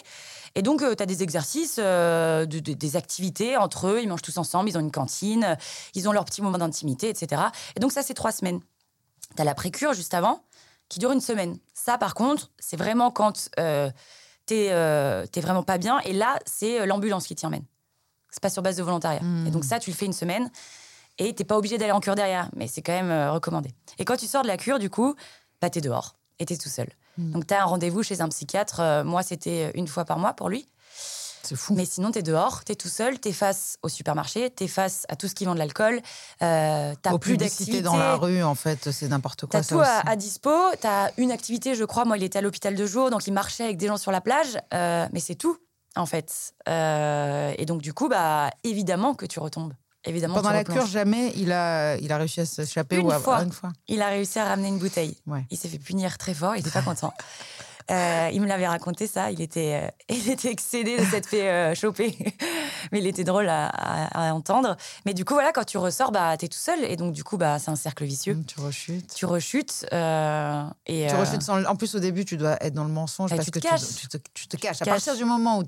[0.55, 3.99] Et donc, tu as des exercices, de- de- des activités entre eux.
[4.01, 5.57] Ils mangent tous ensemble, ils ont une cantine,
[5.93, 7.41] ils ont leur petit moment d'intimité, etc.
[7.75, 8.59] Et donc ça, c'est trois semaines.
[9.35, 10.41] Tu as la précure juste avant,
[10.89, 11.57] qui dure une semaine.
[11.73, 13.89] Ça, par contre, c'est vraiment quand euh,
[14.45, 15.99] t'es euh, t'es vraiment pas bien.
[15.99, 17.63] Et là, c'est euh, l'ambulance qui t'y emmène.
[18.31, 19.21] C'est pas sur base de volontariat.
[19.21, 19.47] Mhm.
[19.47, 20.51] Et donc ça, tu le fais une semaine.
[21.19, 23.71] Et t'es pas obligé d'aller en cure derrière, mais c'est quand même euh, recommandé.
[23.97, 25.15] Et quand tu sors de la cure, du coup,
[25.61, 26.87] bah, t'es dehors et t'es tout seul.
[27.17, 27.31] Mm.
[27.31, 29.03] Donc t'as un rendez-vous chez un psychiatre.
[29.05, 30.67] moi, c'était une fois par mois pour lui.
[31.43, 31.73] C'est fou.
[31.75, 35.27] Mais sinon, t'es dehors, t'es tout seul, t'es face au supermarché, t'es face à tout
[35.27, 36.01] ce qui vend de l'alcool.
[36.41, 37.81] Euh, t'as plus d'activité.
[37.81, 39.61] dans la rue, en fait, c'est n'importe quoi.
[39.61, 40.07] T'as tout à, aussi.
[40.07, 42.05] à dispo, t'as une activité, je crois.
[42.05, 44.21] Moi, il était à l'hôpital de jour, donc il marchait avec des gens sur la
[44.21, 45.57] plage, euh, mais c'est tout,
[45.95, 46.53] en fait.
[46.67, 49.73] Euh, et donc, du coup, bah, évidemment que tu retombes.
[50.05, 53.43] Évidemment, Pendant la cure, jamais il a, il a réussi à s'échapper ou à, fois.
[53.43, 53.71] une fois.
[53.89, 55.17] Il a réussi à ramener une bouteille.
[55.27, 55.45] Ouais.
[55.51, 57.13] Il s'est fait punir très fort, il était pas content.
[57.91, 61.49] Euh, il me l'avait raconté ça, il était, euh, il était excédé de s'être fait
[61.49, 62.15] euh, choper.
[62.91, 64.77] Mais il était drôle à, à- à entendre.
[65.05, 66.83] Mais du coup, voilà, quand tu ressors, bah, t'es tout seul.
[66.83, 68.33] Et donc, du coup, bah, c'est un cercle vicieux.
[68.33, 69.13] Hum, Tu rechutes.
[69.15, 69.85] Tu rechutes.
[69.91, 73.29] euh, et, Tu rechutes sans- En plus, au début, tu dois être dans le mensonge
[73.31, 73.95] Bah, parce tu que te tu, caches.
[73.95, 74.81] tu te, tu te caches.
[74.81, 75.63] À partir du moment où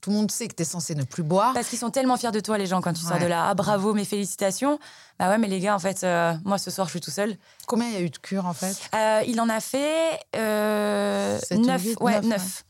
[0.00, 2.16] tout le monde sait que tu es censé ne plus boire, Parce qu'ils sont tellement
[2.16, 3.46] fiers de toi, les gens, quand tu sors de là.
[3.48, 4.78] Ah, bravo, mes félicitations.
[5.18, 7.36] Bah ouais, mais les gars, en fait, euh, moi, ce soir, je suis tout seul.
[7.66, 8.76] combien il y a eu de cures en fait?
[8.94, 11.82] Euh, il en a fait euh, Sept ou neuf.
[11.82, 12.28] huit, ouais, neuf, ouais.
[12.28, 12.64] neuf.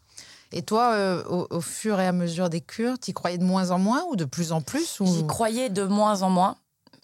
[0.52, 3.70] Et toi, euh, au, au fur et à mesure des cures, tu croyais de moins
[3.72, 5.06] en moins ou de plus en plus ou...
[5.06, 6.56] J'y croyais de moins en moins.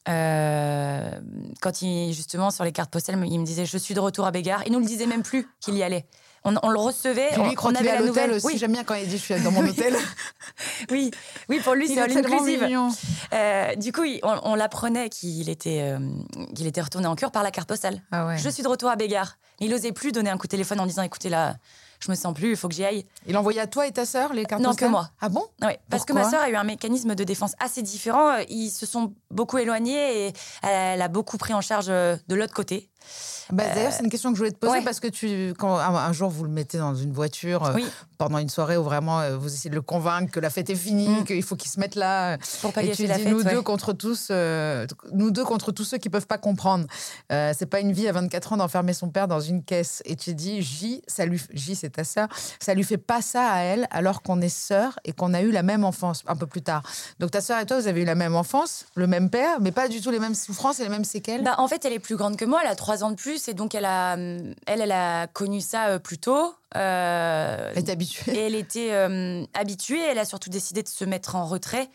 [0.09, 1.11] Euh,
[1.61, 4.31] quand il, justement, sur les cartes postales, il me disait Je suis de retour à
[4.31, 4.63] Bégard.
[4.67, 6.07] Il nous le disait même plus qu'il y allait.
[6.45, 7.29] On, on le recevait.
[7.33, 8.33] Puis on, lui, quand on il est avait à la nouvelle.
[8.33, 9.95] aussi, Oui, j'aime bien quand il dit je suis dans mon hôtel.
[10.91, 11.11] oui,
[11.49, 12.67] oui, pour lui, c'est all inclusive.
[13.33, 15.99] Euh, du coup, on, on l'apprenait qu'il était, euh,
[16.55, 18.03] qu'il était retourné en cure par la carte postale.
[18.11, 18.39] Ah ouais.
[18.39, 19.37] Je suis de retour à Bégard.
[19.61, 21.55] Il n'osait plus donner un coup de téléphone en disant Écoutez, là,
[22.01, 23.07] je me sens plus, il faut que j'y aille.
[23.29, 25.11] Il envoyait à toi et ta sœur les cartes Non, postales que moi.
[25.21, 25.45] Ah bon?
[25.63, 28.31] Ouais, parce que ma sœur a eu un mécanisme de défense assez différent.
[28.31, 30.33] Euh, Ils se sont beaucoup éloignés et
[30.65, 32.89] elle a beaucoup pris en charge de l'autre côté.
[33.51, 34.85] Bah, D'ailleurs, c'est une question que je voulais te poser Euh, ouais.
[34.85, 37.85] parce que tu, quand un, un jour vous le mettez dans une voiture euh, Oui.
[38.17, 40.75] pendant une soirée où vraiment euh, vous essayez de le convaincre que la fête est
[40.77, 41.25] finie, Mm.
[41.25, 42.39] qu'il faut qu'il se mette là.
[42.63, 43.33] Pour pas Et tu la dis fête.
[43.33, 43.53] nous ouais.
[43.53, 46.87] deux contre tous, euh, nous deux contre tous ceux qui peuvent pas comprendre.
[47.33, 50.03] Euh, c'est pas une vie à 24 ans d'enfermer son père dans une caisse.
[50.07, 52.29] Et tu dis J, ça lui, J c'est ta sœur,
[52.61, 55.51] ça lui fait pas ça à elle alors qu'on est sœurs et qu'on a eu
[55.51, 56.83] la même enfance un peu plus tard.
[57.19, 59.73] Donc ta sœur et toi, vous avez eu la même enfance, le même père, mais
[59.73, 61.43] pas du tout les mêmes souffrances et les mêmes séquelles?
[61.43, 63.49] Bah, en fait, elle est plus grande que moi, elle a trois ans de plus
[63.49, 66.55] et donc elle a, elle, elle a connu ça euh, plus tôt.
[66.73, 68.33] elle est habituée.
[68.35, 68.93] Et elle était
[69.55, 70.01] habituée.
[70.01, 71.89] Elle a surtout décidé de se mettre en retrait.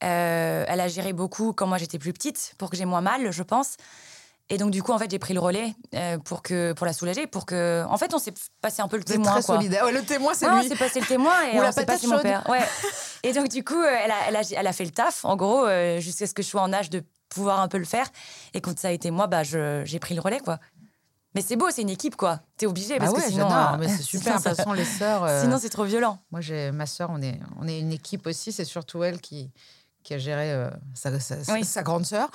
[0.00, 3.42] elle a géré beaucoup quand moi j'étais plus petite pour que j'ai moins mal, je
[3.42, 3.76] pense.
[4.52, 6.92] Et donc, du coup, en fait, j'ai pris le relais euh, pour, que, pour la
[6.92, 7.84] soulager, pour que.
[7.88, 9.30] En fait, on s'est passé un peu le témoin.
[9.30, 9.56] Très quoi.
[9.56, 9.84] solidaire.
[9.84, 10.56] Ouais, le témoin, c'est lui.
[10.56, 12.44] on s'est passé le témoin et on s'est passé mon père.
[12.50, 12.60] Ouais.
[13.22, 15.64] et donc, du coup, elle a, elle, a, elle a, fait le taf, en gros,
[15.66, 18.06] euh, jusqu'à ce que je sois en âge de pouvoir un peu le faire.
[18.52, 20.58] Et quand ça a été moi, bah, j'ai pris le relais, quoi.
[21.36, 22.40] Mais c'est beau, c'est une équipe, quoi.
[22.56, 23.48] T'es obligé parce ah que sinon.
[23.52, 24.36] Euh, mais c'est super.
[24.36, 25.28] de toute façon, les sœurs.
[25.42, 26.18] Sinon, c'est trop violent.
[26.32, 28.50] Moi, j'ai ma sœur, on est, on est une équipe aussi.
[28.50, 29.52] C'est surtout elle qui,
[30.10, 32.28] qui a géré euh, sa, sa, grande sœur.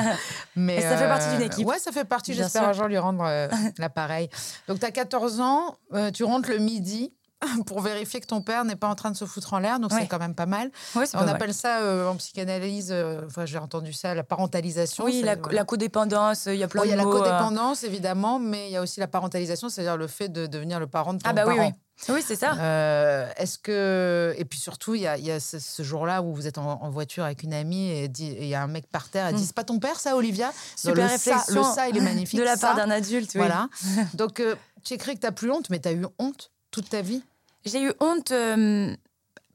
[0.56, 1.66] Mais ça fait partie d'une euh, équipe.
[1.66, 2.32] Ouais, ça fait partie.
[2.32, 4.30] J'espère un jour lui rendre euh, l'appareil.
[4.66, 5.76] Donc, tu as 14 ans,
[6.14, 7.12] tu rentres le midi
[7.66, 9.92] pour vérifier que ton père n'est pas en train de se foutre en l'air, donc
[9.92, 10.70] c'est quand même pas mal.
[10.94, 12.94] On appelle ça en psychanalyse,
[13.26, 15.04] enfin j'ai entendu ça, la parentalisation.
[15.04, 16.94] Oui, la, la codépendance, il y a plein de mots.
[16.94, 20.06] Il y a la codépendance évidemment, mais il y a aussi la parentalisation, c'est-à-dire le
[20.06, 21.58] fait de devenir le parent de ton ah bah parent.
[21.58, 22.54] Oui, oui, c'est ça.
[22.54, 26.90] Euh, est-ce que et puis surtout, il y a, ce, jour-là où vous êtes en,
[26.90, 29.26] voiture avec une amie et il y a un mec par terre.
[29.26, 29.46] Elle dit mm.
[29.46, 30.52] c'est pas ton père ça, Olivia?
[30.76, 31.62] Super le réflexion.
[31.62, 32.38] Ça, le ça, il est magnifique.
[32.38, 33.32] De la part d'un adulte.
[33.34, 33.40] Oui.
[33.40, 33.68] Voilà.
[34.14, 36.88] Donc euh, tu écris que tu t'as plus honte, mais tu as eu honte toute
[36.88, 37.22] ta vie?
[37.64, 38.94] J'ai eu honte euh,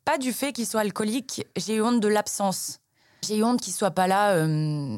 [0.06, 1.46] pas du fait qu'il soit alcoolique.
[1.56, 2.80] J'ai eu honte de l'absence.
[3.24, 4.98] J'ai eu honte qu'il soit pas là euh,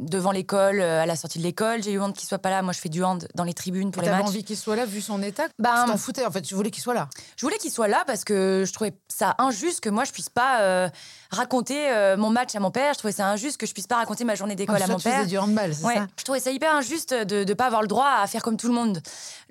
[0.00, 1.82] devant l'école, euh, à la sortie de l'école.
[1.82, 2.62] J'ai eu honte qu'il soit pas là.
[2.62, 4.26] Moi, je fais du hand dans les tribunes pour les matchs.
[4.26, 5.44] envie qu'il soit là vu son état?
[5.58, 6.42] Bah, Tu t'en foutais en fait.
[6.42, 7.08] Tu voulais qu'il soit là.
[7.36, 10.28] Je voulais qu'il soit là parce que je trouvais ça injuste que moi je puisse
[10.28, 10.88] pas euh,
[11.30, 12.92] raconter mon match à mon père.
[12.94, 14.96] Je trouvais ça injuste que je puisse pas raconter ma journée d'école ah, à mon
[14.96, 15.26] tu père.
[15.26, 16.06] du handball, c'est ça?
[16.16, 18.68] Je trouvais ça hyper injuste de ne pas avoir le droit à faire comme tout
[18.68, 19.00] le monde.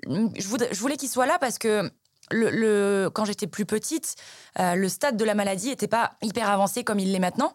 [0.06, 1.90] Je voulais, je voulais qu'il soit là parce que
[2.30, 4.16] le, quand j'étais plus petite,
[4.58, 7.54] euh, le stade de la maladie n'était pas hyper avancé comme il l'est maintenant.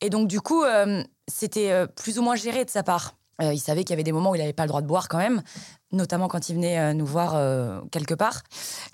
[0.00, 3.16] Et donc, du coup, euh, c'était euh, plus ou moins géré de sa part.
[3.40, 5.08] il savait qu'il y avait des moments où il n'avait pas le droit de boire
[5.08, 5.42] quand même,
[5.92, 7.32] notamment quand il venait nous voir
[7.90, 8.42] quelque part.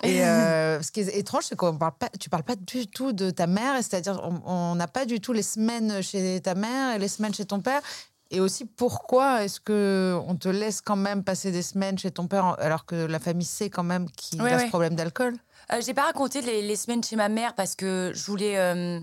[0.03, 3.29] Et ce qui est étrange, c'est qu'on parle pas, tu parles pas du tout de
[3.29, 7.09] ta mère, c'est-à-dire on n'a pas du tout les semaines chez ta mère et les
[7.09, 7.81] semaines chez ton père.
[8.29, 12.27] Et aussi, pourquoi est-ce que on te laisse quand même passer des semaines chez ton
[12.27, 15.35] père alors que la famille sait quand même qu'il a ce problème d'alcool?
[15.71, 18.99] Euh, J'ai pas raconté les, semaines chez ma mère parce que je voulais euh,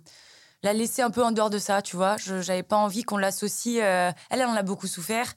[0.63, 2.17] la laisser un peu en dehors de ça, tu vois.
[2.19, 3.81] Je n'avais pas envie qu'on l'associe.
[3.83, 5.33] Euh, elle, elle en a beaucoup souffert.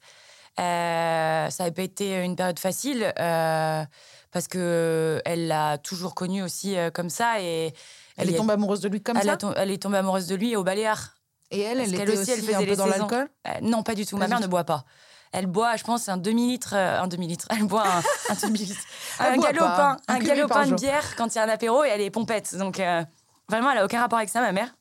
[0.58, 7.10] Ça n'avait pas été une période facile parce que elle l'a toujours connu aussi comme
[7.10, 7.74] ça et
[8.18, 9.38] elle, est tombée amoureuse de lui comme ça?
[9.56, 11.17] elle est tombée amoureuse de lui au Baléares.
[11.52, 13.30] Et elle, elle était aussi, elle faisait un peu dans l'alcool?
[13.48, 14.18] Euh, Non, pas du tout.
[14.18, 14.84] Ma mère ne boit pas.
[15.32, 16.74] Elle boit, je pense, un demi-litre.
[16.74, 17.48] Euh, un demi-litre.
[17.50, 18.82] Elle boit un, un demi-litre.
[19.20, 19.98] un galopin.
[20.08, 22.56] Un, galopin de bière quand il y a un apéro et elle est pompette.
[22.56, 23.04] Donc, euh,
[23.50, 24.76] vraiment, elle n'a aucun rapport avec ça, ma mère.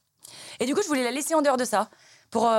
[0.61, 1.89] Et du coup, je voulais la laisser en dehors de ça.
[2.31, 2.51] Pour.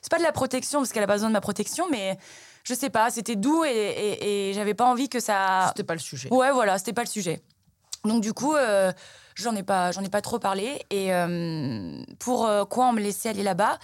[0.00, 2.16] c'est pas de la protection, parce qu'elle a pas besoin de ma protection, mais
[2.62, 5.66] je sais pas, c'était doux et, et, j'avais pas envie que ça.
[5.68, 6.28] C'était pas le sujet.
[6.32, 7.42] Ouais, voilà, c'était pas le sujet.
[8.04, 8.54] Donc, du coup,
[9.40, 10.82] J'en ai pas, j'en ai pas trop parlé.
[10.90, 13.78] Et euh, pour euh, quoi on me laissait aller là-bas?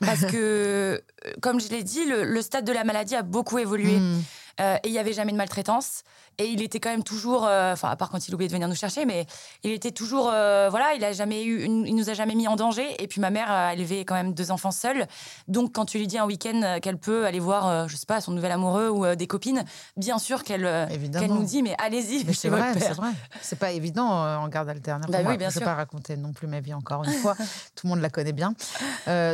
[0.00, 0.98] Parce que, euh,
[1.40, 3.98] comme je l'ai dit, le, stade de la maladie a beaucoup évolué.
[3.98, 4.20] Hmm.
[4.58, 6.02] et il n'y avait jamais de maltraitance.
[6.38, 8.68] Et il était quand même toujours, euh, enfin, à part quand il oubliait de venir
[8.68, 9.26] nous chercher, mais
[9.62, 12.56] il était toujours, euh, voilà, il a jamais eu, il nous a jamais mis en
[12.56, 13.02] danger.
[13.02, 15.06] Et puis ma mère a élevé quand même deux enfants seuls.
[15.48, 18.32] Donc quand tu lui dis un week-end qu'elle peut aller voir, je sais pas, son
[18.32, 19.64] nouvel amoureux ou des copines,
[19.96, 22.34] bien sûr qu'elle qu'elle nous dit, mais allez-y.
[22.34, 23.10] c'est vrai, c'est vrai.
[23.40, 25.12] C'est pas évident en garde alternative.
[25.12, 27.34] Bah, oui, bien je ne vais pas raconter non plus ma vie encore une fois.
[27.74, 28.54] Tout le monde la connaît bien.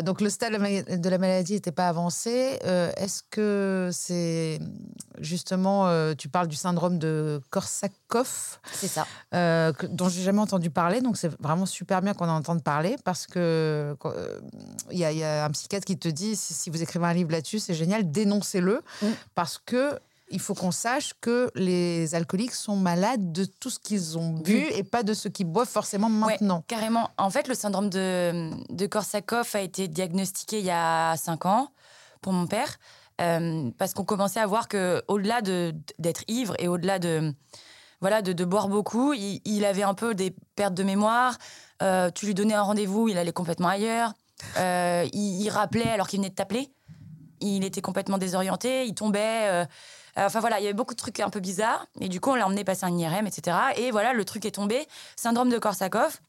[0.03, 2.59] donc le stade de la maladie n'était pas avancé.
[2.97, 4.61] Est-ce que c'est
[5.19, 8.61] justement, tu parles du syndrome de Korsakoff.
[8.73, 9.07] C'est ça.
[9.35, 11.01] Euh, dont j'ai jamais entendu parler.
[11.01, 13.97] Donc, c'est vraiment super bien qu'on en entende parler parce que
[14.91, 17.59] il euh, y, a un psychiatre qui te dit si, vous écrivez un livre là-dessus,
[17.59, 19.07] c'est génial, dénoncez-le mm.
[19.35, 19.99] parce que
[20.31, 24.65] il faut qu'on sache que les alcooliques sont malades de tout ce qu'ils ont bu
[24.75, 26.65] et pas de ce qu'ils boivent forcément maintenant.
[26.67, 27.11] carrément.
[27.19, 31.71] En fait, le syndrome de, de Korsakoff a été diagnostiqué il y a cinq ans
[32.23, 32.79] pour mon père.
[33.23, 37.33] Euh, parce qu'on commençait à voir que au-delà d'être ivre et au-delà de
[38.01, 41.39] voilà de, boire beaucoup, il, avait un peu des pertes de mémoire.
[41.83, 44.13] Euh, tu lui donnais un rendez-vous, il allait complètement ailleurs.
[44.57, 46.73] Euh, il, rappelait alors qu'il venait de t'appeler.
[47.41, 49.67] Il était complètement désorienté, il tombait.
[50.17, 51.87] enfin voilà, il y avait beaucoup de trucs un peu bizarres.
[52.01, 53.57] Et du coup, on l'a emmené passer un IRM, etc.
[53.77, 54.85] Et voilà, le truc est tombé.
[55.15, 56.21] Syndrome de Korsakoff.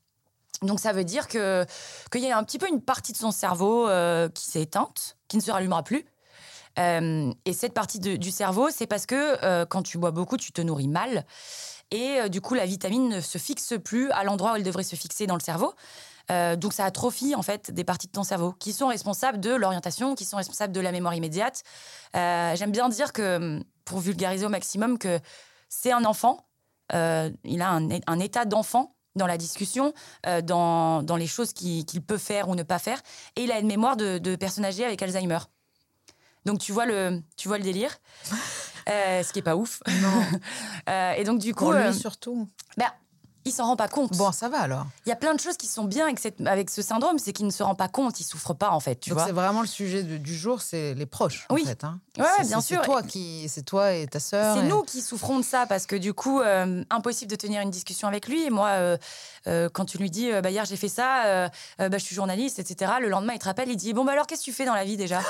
[0.61, 1.65] Donc ça veut dire que
[2.11, 3.87] qu'il y a un petit peu une partie de son cerveau
[4.35, 6.05] qui s'est éteinte, qui ne se rallumera plus.
[6.79, 10.51] Euh, et cette partie du cerveau, c'est parce que euh, quand tu bois beaucoup, tu
[10.51, 11.25] te nourris mal.
[11.91, 14.83] Et euh, du coup, la vitamine ne se fixe plus à l'endroit où elle devrait
[14.83, 15.73] se fixer dans le cerveau.
[16.29, 20.15] Donc ça atrophie en fait des parties de ton cerveau qui sont responsables de l'orientation,
[20.15, 21.63] qui sont responsables de la mémoire immédiate.
[22.13, 25.19] J'aime bien dire que, pour vulgariser au maximum, que
[25.67, 26.47] c'est un enfant,
[26.93, 29.93] il a un, état d'enfant dans la discussion,
[30.43, 33.01] dans, les choses qu'il peut faire ou ne pas faire,
[33.35, 35.39] et il a une mémoire de, de personne avec Alzheimer.
[36.45, 37.91] Donc tu vois le, tu vois le délire,
[38.89, 39.79] Euh, ce qui est pas ouf.
[40.01, 40.23] Non.
[40.89, 42.49] Euh, et donc du coup, Pour lui euh, surtout.
[42.75, 42.87] ben,
[43.45, 44.11] il s'en rend pas compte.
[44.17, 44.85] Bon, ça va alors.
[45.05, 47.31] Il y a plein de choses qui sont bien avec, cette- avec ce syndrome, c'est
[47.31, 49.61] qu'il ne se rend pas compte, il souffre pas en fait, tu Donc c'est vraiment
[49.61, 51.45] le sujet de- du jour, c'est les proches.
[51.49, 51.61] Oui.
[51.63, 51.99] En fait, hein.
[52.17, 52.79] Ouais, bien sûr.
[52.81, 54.57] C'est toi qui, c'est toi et ta sœur.
[54.57, 57.61] C'est et- nous qui souffrons de ça parce que du coup, euh, impossible de tenir
[57.61, 58.43] une discussion avec lui.
[58.43, 58.97] Et moi, euh,
[59.47, 62.91] euh, quand tu lui dis, bah, hier j'ai fait ça, bah, je suis journaliste, etc.
[62.99, 64.75] Le lendemain, il te rappelle, il dit, bon bah alors qu'est-ce que tu fais dans
[64.75, 65.21] la vie déjà?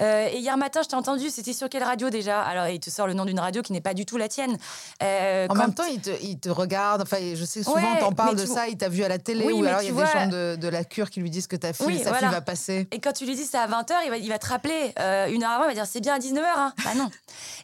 [0.00, 2.40] Euh, et hier matin, je t'ai entendu, c'était sur quelle radio déjà?
[2.42, 4.56] Alors, il te sort le nom d'une radio qui n'est pas du tout la tienne.
[5.02, 7.02] Euh, En quand- même temps, il te, il te regarde.
[7.02, 8.68] Enfin, je sais souvent, Ouais, t'en parles de tu- ça.
[8.68, 10.06] Il t'a vu à la télé Oui, ou alors il y a tu des vois-
[10.06, 12.18] gens de, de la cure qui lui disent que ta fille, Oui, sa voilà.
[12.18, 12.86] fille va passer.
[12.92, 15.26] Et quand tu lui dis c'est à 20h, il va, il va te rappeler euh,
[15.28, 16.44] une heure avant, il va dire c'est bien à 19h.
[16.56, 16.72] Hein.
[16.84, 17.10] Bah non.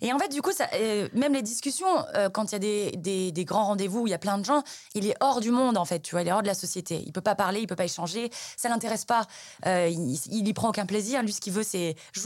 [0.02, 2.58] Et en fait, du coup, ça, euh, même les discussions, euh, quand il y a
[2.58, 4.62] des, des- des grands rendez-vous où il y a plein de gens,
[4.94, 7.02] il est hors du monde, en fait, tu vois, il est hors de la société.
[7.06, 9.22] Il peut pas parler, il peut pas échanger, ça l'intéresse pas.
[9.66, 11.22] Euh, il, il y prend aucun plaisir.
[11.22, 12.23] Lui, ce qu'il veut, c'est jouer.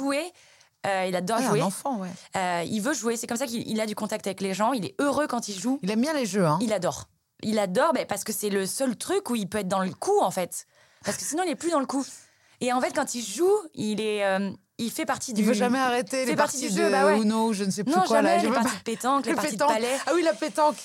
[0.86, 1.60] Euh, il adore Ah, jouer.
[1.60, 2.08] un enfant, ouais.
[2.36, 3.16] Euh, il veut jouer.
[3.16, 4.72] C'est comme ça qu'il il a du contact avec les gens.
[4.72, 5.78] Il est heureux quand il joue.
[5.82, 6.58] Il aime bien les jeux, hein.
[6.62, 7.08] Il adore.
[7.42, 9.92] Il adore ben, parce que c'est le seul truc où il peut être dans le
[9.92, 10.66] coup, en fait.
[11.04, 12.04] Parce que sinon, il est plus dans le coup.
[12.60, 15.42] Et en fait, quand il joue, il, est, euh, il fait partie du.
[15.42, 17.18] Il veut jamais arrêter les partie parties du jeu, de bah ouais.
[17.20, 18.36] Uno, je ne sais plus Non, quoi jamais.
[18.36, 18.42] là.
[18.42, 19.98] Les parties pas- de pétanque, les parties de palais.
[20.06, 20.76] Ah oui, la pétanque.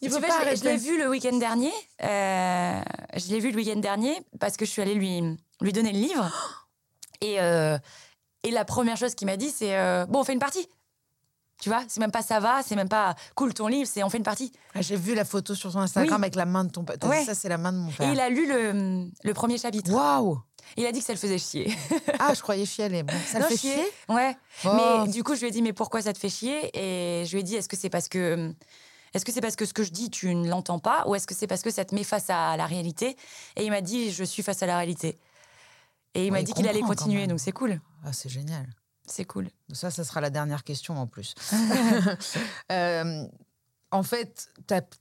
[0.00, 0.84] Il veut pas je l'ai- je l'ai arrêter.
[0.90, 1.72] vu le week-end dernier.
[2.00, 5.22] je l'ai vu le week-end dernier parce que je suis allée lui,
[5.60, 6.30] lui donner le livre.
[7.20, 7.78] Et, euh,
[8.42, 10.68] et la première chose qu'il m'a dit, c'est euh, Bon, on fait une partie.
[11.60, 14.10] Tu vois, c'est même pas ça va, c'est même pas cool ton livre, c'est on
[14.10, 14.50] fait une partie.
[14.74, 16.24] Ah, J'ai vu la photo sur ton Instagram Oui.
[16.24, 16.96] avec la main de ton père.
[17.04, 17.24] Ouais.
[17.24, 18.12] Ça, c'est la main de mon Et père.
[18.12, 19.92] il a lu le, le premier chapitre.
[19.92, 20.40] Waouh
[20.76, 21.72] Il a dit que ça le faisait chier.
[22.18, 23.04] Ah, je croyais chialer.
[23.04, 23.78] Bon, ça le fait chier
[24.08, 24.36] Ouais.
[24.64, 24.70] Oh.
[25.04, 26.68] Mais du coup, je lui ai dit, mais pourquoi ça te fait chier?
[26.76, 28.52] Et je lui ai dit, est-ce que c'est parce que.
[29.14, 31.04] Est-ce que c'est parce que ce que je dis, tu ne l'entends pas?
[31.06, 33.16] Ou est-ce que c'est parce que ça te met face à la réalité?
[33.56, 35.16] Et il m'a dit, je suis face à la réalité.
[36.14, 37.80] Et il m'a dit qu'il allait continuer, donc c'est cool.
[38.04, 38.66] Ah, c'est génial.
[39.06, 39.48] C'est cool.
[39.72, 41.34] Ça, ça sera la dernière question en plus.
[42.70, 43.24] Euh,
[43.90, 44.48] en fait,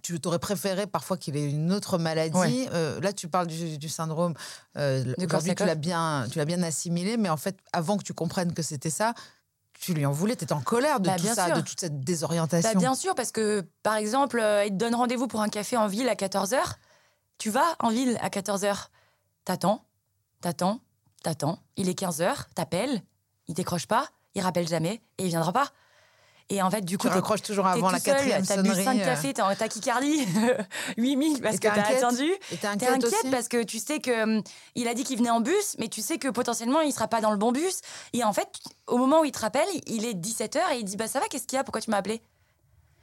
[0.01, 2.37] tu aurais préféré parfois qu'il ait une autre maladie.
[2.37, 2.69] Ouais.
[2.73, 4.33] Euh, là, tu parles du, du syndrome.
[4.75, 8.13] Euh, Aujourd'hui, tu l'as bien, tu l'as bien assimilé, mais en fait, avant que tu
[8.13, 9.13] comprennes que c'était ça,
[9.79, 10.35] tu lui en voulais.
[10.35, 11.55] Tu étais en colère de Bah, tout bien ça, sûr.
[11.55, 12.69] de toute cette désorientation.
[12.73, 15.77] Bah, bien sûr, parce que, par exemple, euh, il te donne rendez-vous pour un café
[15.77, 16.57] en ville à 14h.
[17.37, 18.87] Tu vas en ville à 14h.
[19.45, 19.85] T'attends,
[20.41, 20.81] t'attends,
[21.23, 21.59] t'attends.
[21.77, 23.01] Il est 15h, t'appelles,
[23.47, 25.67] il décroche pas, il rappelle jamais et il viendra pas.
[26.49, 28.77] Et en fait, du coup, tu raccroches toujours avant tout la seul, quatrième T'as sonnerie.
[28.77, 30.27] bu 5 euh, cafés, t'es en tachycardie,
[30.97, 32.29] 8000 parce Et que t'as attendu.
[32.49, 34.43] T'es inquiète, inquiète aussi parce que tu sais que hum,
[34.75, 37.21] il a dit qu'il venait en bus, mais tu sais que potentiellement il sera pas
[37.21, 37.79] dans le bon bus.
[38.11, 38.49] Et en fait,
[38.87, 41.27] au moment où il te rappelle, il est 17h et il dit Bah ça va,
[41.29, 41.63] qu'est-ce qu'il y a?
[41.63, 42.21] Pourquoi tu m'as appelé?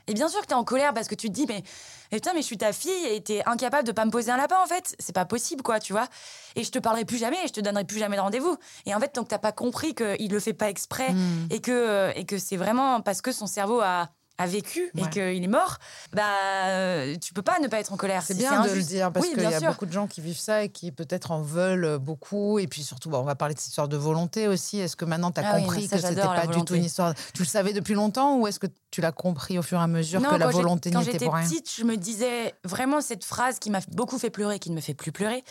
[0.09, 1.63] Et bien sûr que t'es en colère parce que tu te dis Mais,
[2.11, 4.37] mais putain, mais je suis ta fille et t'es incapable de pas me poser un
[4.37, 4.97] lapin en fait.
[4.99, 6.09] C'est pas possible quoi, tu vois.
[6.57, 8.57] Et je te parlerai plus jamais et je te donnerai plus jamais de rendez-vous.
[8.87, 11.47] Et en fait, tant que t'as pas compris qu'il le fait pas exprès Hmm.
[11.51, 15.43] et que, et que c'est vraiment parce que son cerveau a a vécu et qu'il
[15.43, 15.79] est mort,
[16.13, 16.23] bah
[16.67, 18.23] euh, tu peux pas ne pas être en colère.
[18.23, 19.69] C'est Si bien de le dire parce Oui, qu'il y a sûr.
[19.71, 22.59] beaucoup de gens qui vivent ça et qui peut-être en veulent beaucoup.
[22.61, 24.79] Et puis surtout, bon, on va parler de cette histoire de volonté aussi.
[24.79, 26.85] Est-ce que maintenant tu as Ah oui, compris ça, que c'était pas du tout une
[26.85, 29.83] histoire Tu le savais depuis longtemps ou est-ce que tu l'as compris au fur et
[29.83, 31.45] à mesure Non, que la quand volonté Quand n'y était j'étais pour rien?
[31.49, 34.81] petite, je me disais vraiment cette phrase qui m'a beaucoup fait pleurer, qui ne me
[34.81, 35.43] fait plus pleurer.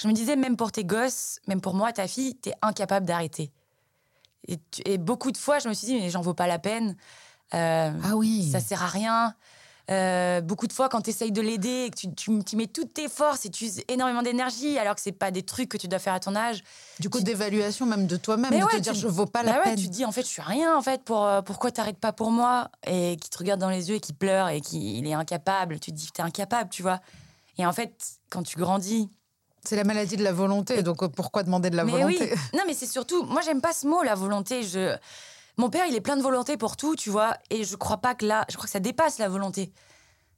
[0.00, 3.52] Je me disais, même pour tes gosses, même pour moi, ta fille, t'es incapable d'arrêter.
[4.48, 6.96] Et, et beaucoup de fois, je me suis dit, mais j'en vaut pas la peine.
[7.54, 8.48] Euh, Ah oui.
[8.50, 9.34] Ça sert à rien.
[9.90, 12.94] Euh, beaucoup de fois, quand tu essayes de l'aider que tu, tu, tu mets toutes
[12.94, 15.88] tes forces et tu uses énormément d'énergie, alors que c'est pas des trucs que tu
[15.88, 16.62] dois faire à ton âge,
[17.00, 19.58] Du coup, d'évaluation même de toi-même, de te dire tu- je vaux pas bah la
[19.58, 19.76] ouais, peine.
[19.76, 22.12] tu te dis en fait je suis rien en fait pour euh, pourquoi t'arrêtes pas
[22.12, 22.70] pour moi?
[22.86, 25.80] Et qui te regarde dans les yeux et qui pleure et qui il est incapable
[25.80, 27.00] tu te dis t'es incapable tu vois
[27.58, 27.92] et en fait
[28.30, 29.10] quand tu grandis
[29.64, 30.82] C'est la maladie de la volonté.
[30.84, 32.34] Donc pourquoi demander de la mais oui volonté?
[32.54, 34.96] Non mais c'est surtout moi j'aime pas ce mot la volonté je
[35.58, 38.14] mon père il est plein de volonté pour tout tu vois et je crois pas
[38.14, 39.72] que là je crois que ça dépasse la volonté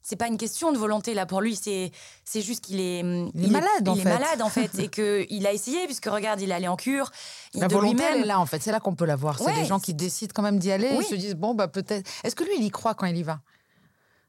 [0.01, 1.91] c'est pas une question de volonté là pour lui c'est
[2.25, 4.09] c'est juste qu'il est Il est malade, en il est fait.
[4.13, 7.11] malade en fait et que il a essayé puisque regarde il est allé en cure
[7.55, 8.61] il- La de volonté, elle est là, en fait.
[8.61, 9.39] C'est là qu'on peut la voir.
[9.39, 11.05] C'est Ouais, des gens qui décident quand même d'y aller Oui.
[11.05, 12.07] et se disent bon, bah peut-être.
[12.25, 13.39] Est-ce que lui, il y croit quand il y va?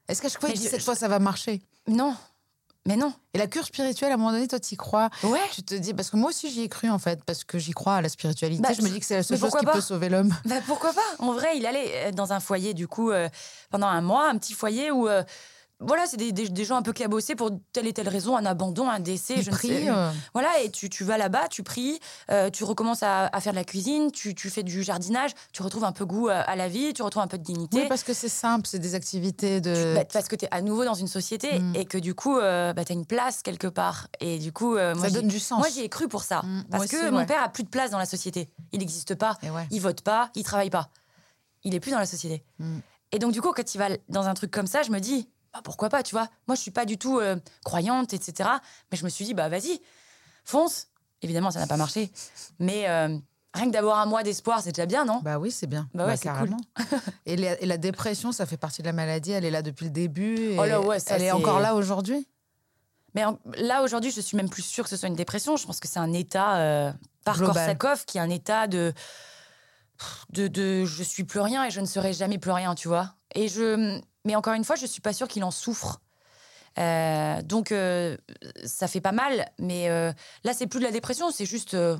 [0.07, 1.61] Est-ce qu'à chaque fois, il dit je- cette fois, ça va marcher?
[1.87, 2.15] Non
[2.87, 5.41] mais non Et la cure spirituelle, à un moment donné, toi, tu y crois ouais
[5.51, 7.73] Tu te dis, parce que moi aussi j'y ai cru en fait, parce que j'y
[7.73, 8.61] crois à la spiritualité.
[8.63, 10.33] Bah, je me dis que c'est la seule chose qui pas peut sauver l'homme.
[10.45, 11.01] Bah pourquoi pas?
[11.19, 13.27] En vrai, il allait euh, dans un foyer du coup euh,
[13.69, 15.23] pendant un mois, un petit foyer où euh,
[15.79, 18.45] voilà, c'est des, des- des gens un peu cabossés pour telle et telle raison, un
[18.47, 19.89] abandon, un décès, Ils je ne sais.
[19.89, 21.99] euh, Voilà, et tu, tu vas là-bas, tu pries,
[22.31, 25.61] euh, tu recommences à, à faire de la cuisine, tu, tu fais du jardinage, tu
[25.61, 27.81] retrouves un peu goût à, à la vie, tu retrouves un peu de dignité.
[27.81, 29.93] Oui, parce que c'est simple, c'est des activités de.
[29.95, 31.75] Bah, parce que tu es à nouveau dans une société Mm.
[31.75, 34.07] et que du coup, euh, bah, tu as une place quelque part.
[34.19, 35.59] Et du coup, euh, moi, ça j'y- donne du sens.
[35.59, 36.41] moi, j'y ai cru pour ça.
[36.43, 38.49] Mm, parce aussi, que mon père a plus de place dans la société.
[38.71, 39.67] Il n'existe pas, ouais.
[39.69, 40.89] il vote pas, il travaille pas.
[41.63, 42.43] Il est plus dans la société.
[42.59, 42.79] Mm.
[43.11, 45.29] Et donc, du coup, quand il va dans un truc comme ça, je me dis,
[45.57, 48.49] bah, pourquoi pas, tu vois Moi, je suis pas du tout euh, croyante, etc.
[48.91, 49.81] Mais je me suis dit, bah vas-y,
[50.45, 50.87] fonce.
[51.21, 52.11] Évidemment, ça n'a pas marché.
[52.59, 53.17] Mais euh,
[53.53, 55.19] rien que d'avoir un mois d'espoir, c'est déjà bien, non?
[55.23, 55.89] Bah oui, c'est bien.
[55.93, 56.57] Bah ouais, c'est carrément.
[57.25, 59.31] et, la, et la dépression, ça fait partie de la maladie.
[59.31, 60.37] Elle est là depuis le début.
[60.51, 62.27] Et Oh là ouais, ça, elle est encore là aujourd'hui?
[63.15, 65.57] Mais en- là, aujourd'hui, je suis même plus sûre que ce soit une dépression.
[65.57, 66.93] Je pense que c'est un état euh,
[67.25, 67.55] par Global.
[67.55, 68.93] Korsakov qui est un état de,
[70.33, 73.15] de, de je suis plus rien et je ne serai jamais plus rien, tu vois.
[73.33, 76.01] Et je, mais encore une fois, je suis pas sûre qu'il en souffre.
[76.77, 78.17] Euh, donc, euh,
[78.65, 79.49] ça fait pas mal.
[79.57, 80.11] Mais euh,
[80.43, 81.97] là, c'est plus de la dépression, c'est juste euh,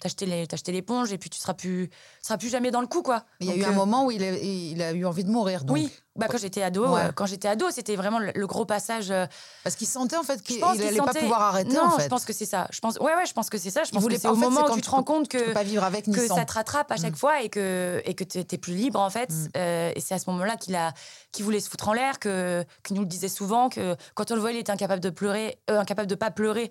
[0.00, 1.90] t'acheter l'éponge et puis tu seras plus,
[2.22, 3.24] seras plus jamais dans le coup, quoi.
[3.40, 5.30] Il y a eu un euh, moment où il a, il a eu envie de
[5.30, 5.64] mourir.
[5.64, 5.74] Donc.
[5.74, 7.00] Oui, bah, quand j'étais ado, Ouais.
[7.06, 9.10] euh, quand j'étais ado, c'était vraiment le, le gros passage.
[9.10, 9.26] euh,
[9.64, 11.74] Parce qu'il sentait en fait qu'il n'allait qu'il pas pouvoir arrêter.
[11.74, 12.04] Non, en fait.
[12.04, 12.68] je pense que c'est ça.
[12.70, 13.84] Je pense, ouais, ouais, je pense que c'est ça.
[13.84, 15.82] Je pense que c'est au fait, moment où tu te rends compte que, pas vivre
[15.84, 17.16] avec ni que ça te rattrape à chaque Mm.
[17.16, 19.30] fois et que et que t'es plus libre en fait.
[19.30, 19.48] Mm.
[19.96, 20.92] Et c'est à ce moment-là qu'il a
[21.32, 24.34] qu'il voulait se foutre en l'air, que qu'il nous le disait souvent, que quand on
[24.34, 26.70] le voyait, il était incapable de pleurer, incapable de pas pleurer.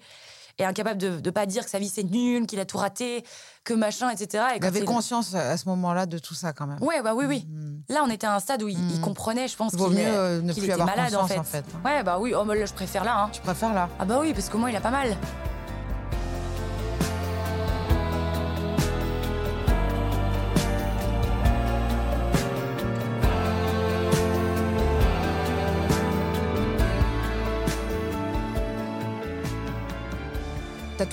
[0.58, 3.26] Et incapable de, de pas dire que sa vie c'est nul, qu'il a tout raté,
[3.66, 4.44] que machin, etc.
[4.54, 6.82] Et Il avait conscience à ce moment-là de tout ça quand même.
[6.82, 7.46] Ouais, bah oui, oui.
[7.50, 7.94] Mm.
[7.94, 9.02] Là, on était à un stade où il, il Mm.
[9.02, 11.60] comprenait, je pense, qu'il euh, ne plus était avoir malade conscience en fait.
[11.60, 11.66] en fait.
[11.84, 12.34] Ouais, bah oui.
[12.34, 13.24] Oh, là, je préfère là.
[13.24, 13.30] Hein.
[13.34, 13.90] Tu préfères là?
[14.00, 15.18] Ah bah oui, parce que moi, il a pas mal.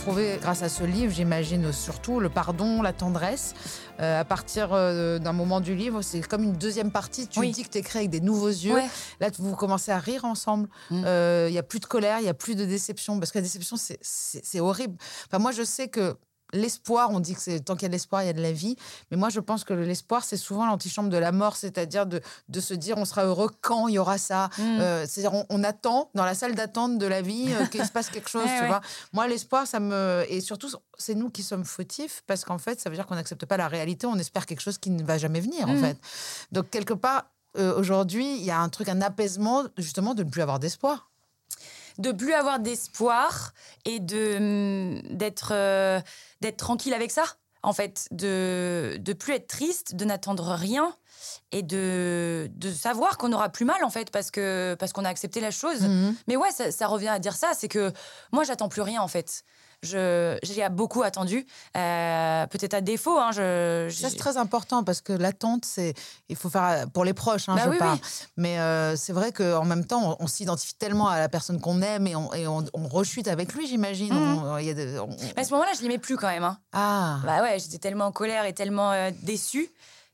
[0.06, 3.54] Grâce à ce livre, j'imagine surtout le pardon, la tendresse.
[4.00, 7.28] Euh, à partir euh, d'un moment du livre, c'est comme une deuxième partie.
[7.28, 7.52] Tu Oui.
[7.52, 8.74] dis que tu écris avec des nouveaux yeux.
[8.74, 8.88] Ouais.
[9.20, 10.68] Là, vous commencez à rire ensemble.
[10.90, 11.50] Il Mm.
[11.50, 13.18] n'y a plus de colère, il n'y a plus de déception.
[13.20, 14.96] Parce que la déception, c'est horrible.
[15.28, 16.16] Enfin, moi, je sais que
[16.52, 18.42] l'espoir, on dit que c'est tant qu'il y a de l'espoir, il y a de
[18.42, 18.76] la vie.
[19.10, 21.56] Mais moi, je pense que l'espoir, c'est souvent l'antichambre de la mort.
[21.56, 24.50] C'est-à-dire de, de se dire, on sera heureux quand il y aura ça.
[24.58, 24.62] Mm.
[24.80, 27.90] Euh, C'est-à-dire, on, on attend dans la salle d'attente de la vie euh, qu'il se
[27.92, 28.66] passe quelque chose, tu ouais.
[28.66, 28.80] vois.
[29.12, 30.24] Moi, l'espoir, ça me.
[30.28, 33.46] Et surtout, c'est nous qui sommes fautifs parce qu'en fait, ça veut dire qu'on n'accepte
[33.46, 35.80] pas la réalité, on espère quelque chose qui ne va jamais venir, en Mm.
[35.80, 35.96] fait.
[36.52, 37.24] Donc, quelque part,
[37.58, 41.10] euh, aujourd'hui, il y a un truc, un apaisement, justement, de ne plus avoir d'espoir.
[41.98, 43.52] De plus avoir d'espoir
[43.84, 46.00] et de hum, d'être euh,
[46.40, 47.24] d'être tranquille avec ça
[47.62, 50.94] en fait de de plus être triste de n'attendre rien
[51.52, 55.08] et de de savoir qu'on aura plus mal en fait parce que parce qu'on a
[55.08, 56.16] accepté la chose Mhm.
[56.26, 57.92] mais ouais ça, ça revient à dire ça c'est que
[58.32, 59.44] moi j'attends plus rien en fait
[59.82, 65.12] j'ai beaucoup attendu euh, peut-être à défaut hein, je Ça, c'est très important parce que
[65.12, 65.94] l'attente, c'est.
[66.28, 66.86] Il faut faire.
[66.92, 67.98] Pour les proches, hein, Bah je oui, parle.
[68.00, 68.08] oui.
[68.36, 71.82] Mais euh, c'est vrai qu'en même temps, on, on s'identifie tellement à la personne qu'on
[71.82, 74.14] aime et on, et on, on rechute avec lui, j'imagine.
[74.14, 76.58] Mais à ce moment-là je l'aimais plus quand même hein.
[76.72, 79.68] Ah, bah ouais j'étais tellement en colère et tellement euh, déçue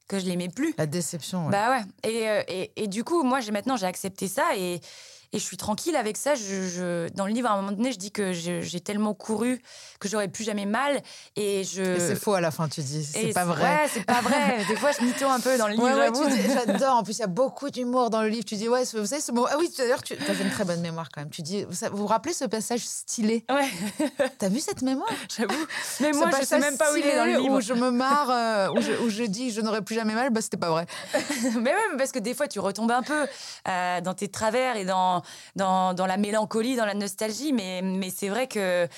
[0.08, 1.44] que je l'aimais plus la déception.
[1.46, 1.52] ouais.
[1.52, 1.82] Bah ouais.
[2.10, 4.80] Et, euh, et, et du coup, moi, j'ai maintenant, j'ai accepté ça et,
[5.32, 6.34] et je suis tranquille avec ça.
[6.34, 9.60] Je, je- dans le livre, à un moment donné, je dis que j'ai tellement couru
[10.00, 11.00] que j'aurais plus jamais mal.
[11.36, 11.82] Et je.
[11.82, 13.04] Et c'est faux à la fin, tu dis.
[13.04, 13.62] C'est pas vrai.
[13.62, 14.64] Ouais, c'est pas vrai.
[14.68, 15.84] Des fois, je mytho un peu dans le livre.
[15.84, 16.96] Ouais, ouais, j'adore.
[16.96, 18.44] En plus, il y a beaucoup d'humour dans le livre.
[18.44, 19.46] Tu dis, ouais, vous savez, ce mot.
[19.50, 21.30] Ah oui, d'ailleurs, tu as une très bonne mémoire quand même.
[21.30, 23.44] Tu dis, vous vous, rappelez ce passage stylé?
[23.50, 23.68] Ouais,
[24.38, 25.08] T'as vu cette mémoire?
[25.36, 25.54] J'avoue.
[26.00, 27.54] Mais moi, je sais passage même pas où il est dans le livre.
[27.56, 30.30] Où je me marre, euh, où, je, où je dis, je n'aurai plus jamais mal,
[30.30, 30.86] bah, c'était pas vrai.
[31.54, 33.26] mais même parce que des fois, tu retombes un peu
[33.68, 35.17] euh, dans tes travers et dans,
[35.56, 37.52] dans, la mélancolie, dans la nostalgie.
[37.52, 38.88] Mais, c'est vrai que.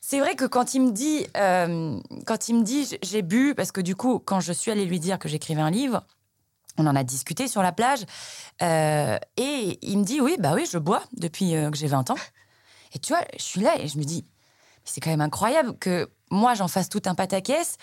[0.00, 3.72] C'est vrai que quand il me dit, euh, quand il me dit, j'ai bu, parce
[3.72, 6.06] que du coup, quand je suis allée lui dire que j'écrivais un livre,
[6.78, 8.04] on en a discuté sur la plage,
[8.62, 12.10] euh, et il me dit, oui, bah oui, je bois depuis euh, que j'ai 20
[12.10, 12.18] ans.
[12.92, 14.24] Et tu vois, je suis là et je me dis,
[14.84, 17.76] c'est quand même incroyable que moi, j'en fasse tout un pataquès,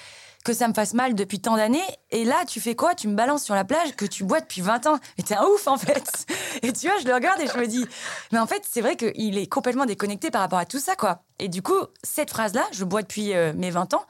[0.44, 1.84] que ça me fasse mal depuis tant d'années.
[2.12, 2.96] Et là, tu fais quoi?
[2.96, 5.00] Tu me balances sur la plage que tu bois depuis 20 ans.
[5.18, 6.26] Mais t'es un ouf, en fait.
[6.62, 7.86] Et tu vois, je le regarde et je me dis,
[8.32, 11.24] mais en fait, c'est vrai qu'il est complètement déconnecté par rapport à tout ça, quoi.
[11.40, 14.06] Et du coup, cette phrase-là, je bois depuis euh, mes 20 ans.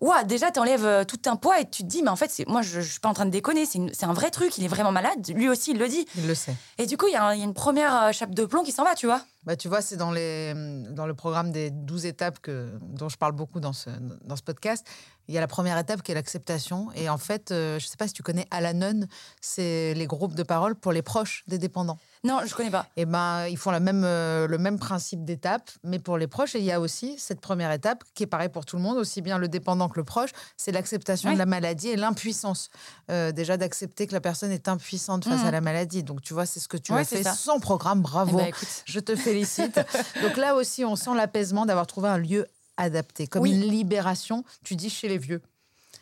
[0.00, 2.48] Ouah, déjà, t'enlèves euh, tout un poids et tu te dis, mais en fait, c'est-
[2.48, 3.66] moi, je, je suis pas en train de déconner.
[3.66, 4.56] C'est un vrai truc.
[4.56, 5.28] Il est vraiment malade.
[5.34, 6.06] Lui aussi, il le dit.
[6.16, 6.54] Il le sait.
[6.78, 8.82] Et du coup, il y, a y une première euh, chape de plomb qui s'en
[8.84, 9.20] va, tu vois.
[9.44, 10.54] Bah, tu vois, c'est dans, les,
[10.90, 13.90] dans le programme des 12 étapes que, dont je parle beaucoup dans ce,
[14.24, 14.86] dans ce podcast.
[15.28, 16.88] Il y a la première étape qui est l'acceptation.
[16.94, 19.06] Et en fait, euh, je ne sais pas si tu connais Alanon,
[19.42, 21.98] c'est les groupes de parole pour les proches des dépendants.
[22.22, 22.86] Non, je connais pas.
[22.96, 26.54] Et ben, ils font la même, euh, le même principe d'étape, mais pour les proches.
[26.54, 28.98] Et il y a aussi cette première étape qui est pareil pour tout le monde,
[28.98, 31.34] aussi bien le dépendant que le proche, c'est l'acceptation Ouais.
[31.34, 32.68] de la maladie et l'impuissance.
[33.10, 36.02] Euh, déjà d'accepter que la personne est impuissante face à la maladie.
[36.02, 37.32] Donc tu vois, c'est ce que tu Ouais, as c'est fait ça.
[37.34, 38.00] sans programme.
[38.00, 38.36] Eh Bravo.
[38.36, 38.68] ben, écoute.
[38.84, 39.80] Je te félicite.
[40.22, 42.46] Donc là aussi, on sent l'apaisement d'avoir trouvé un lieu
[42.76, 43.50] adapté, comme Oui.
[43.52, 45.42] une libération, tu dis, chez les vieux.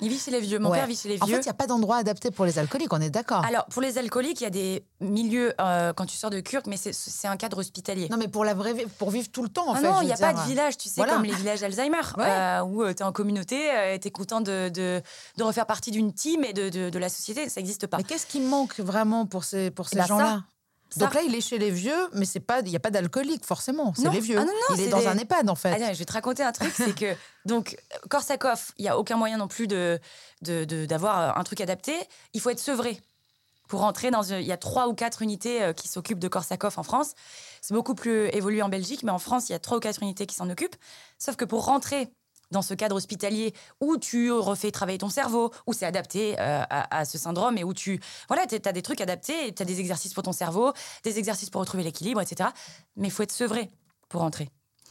[0.01, 0.59] Il vit chez les vieux.
[0.59, 0.79] Mon Ouais.
[0.79, 1.35] père vit chez les En vieux.
[1.37, 3.45] fait, il n'y a pas d'endroit adapté pour les alcooliques, on est d'accord.
[3.45, 6.63] Alors, pour les alcooliques, il y a des milieux euh, quand tu sors de cure,
[6.67, 8.09] mais c'est- un cadre hospitalier.
[8.09, 9.91] Non, mais pour la vraie pour vivre tout le temps, en Ah fait.
[9.91, 11.15] non, il n'y a pas de village, tu sais, Voilà.
[11.15, 12.25] comme les villages Alzheimer, Ouais.
[12.29, 13.57] euh, où tu es en communauté,
[14.01, 15.03] tu es content de, de,
[15.37, 17.49] de refaire partie d'une team et de, de, la société.
[17.49, 17.97] Ça n'existe pas.
[17.99, 20.09] Mais qu'est-ce qui manque vraiment pour ces, pour ces Bah, ça.
[20.09, 20.45] gens-là?
[20.91, 21.01] Ça.
[21.01, 23.45] Donc là, il est chez les vieux, mais c'est pas, il n'y a pas d'alcoolique
[23.45, 23.93] forcément.
[23.95, 24.11] C'est Non.
[24.13, 24.39] les vieux.
[24.39, 25.73] Ah non, non, il est dans des- un EHPAD en fait.
[25.73, 27.15] Attends, je vais te raconter un truc, c'est que
[27.45, 27.77] donc
[28.09, 30.01] Korsakov, il y a aucun moyen non plus de
[30.43, 31.95] d'avoir un truc adapté.
[32.33, 33.01] Il faut être sevré
[33.69, 34.23] pour rentrer dans.
[34.23, 37.13] une- Il y a trois ou quatre unités euh, qui s'occupent de Korsakov en France.
[37.61, 40.03] C'est beaucoup plus évolué en Belgique, mais en France, il y a trois ou quatre
[40.03, 40.77] unités qui s'en occupent.
[41.19, 42.09] Sauf que pour rentrer
[42.51, 47.05] dans ce cadre hospitalier où tu refais travailler ton cerveau, où c'est adapté euh, à,
[47.05, 48.01] ce syndrome et où tu...
[48.29, 50.73] Voilà, tu as des trucs adaptés, tu as des exercices pour ton cerveau,
[51.05, 52.51] des exercices pour retrouver l'équilibre, etc.
[52.97, 53.71] Mais il faut être sevré
[54.09, 54.49] pour rentrer.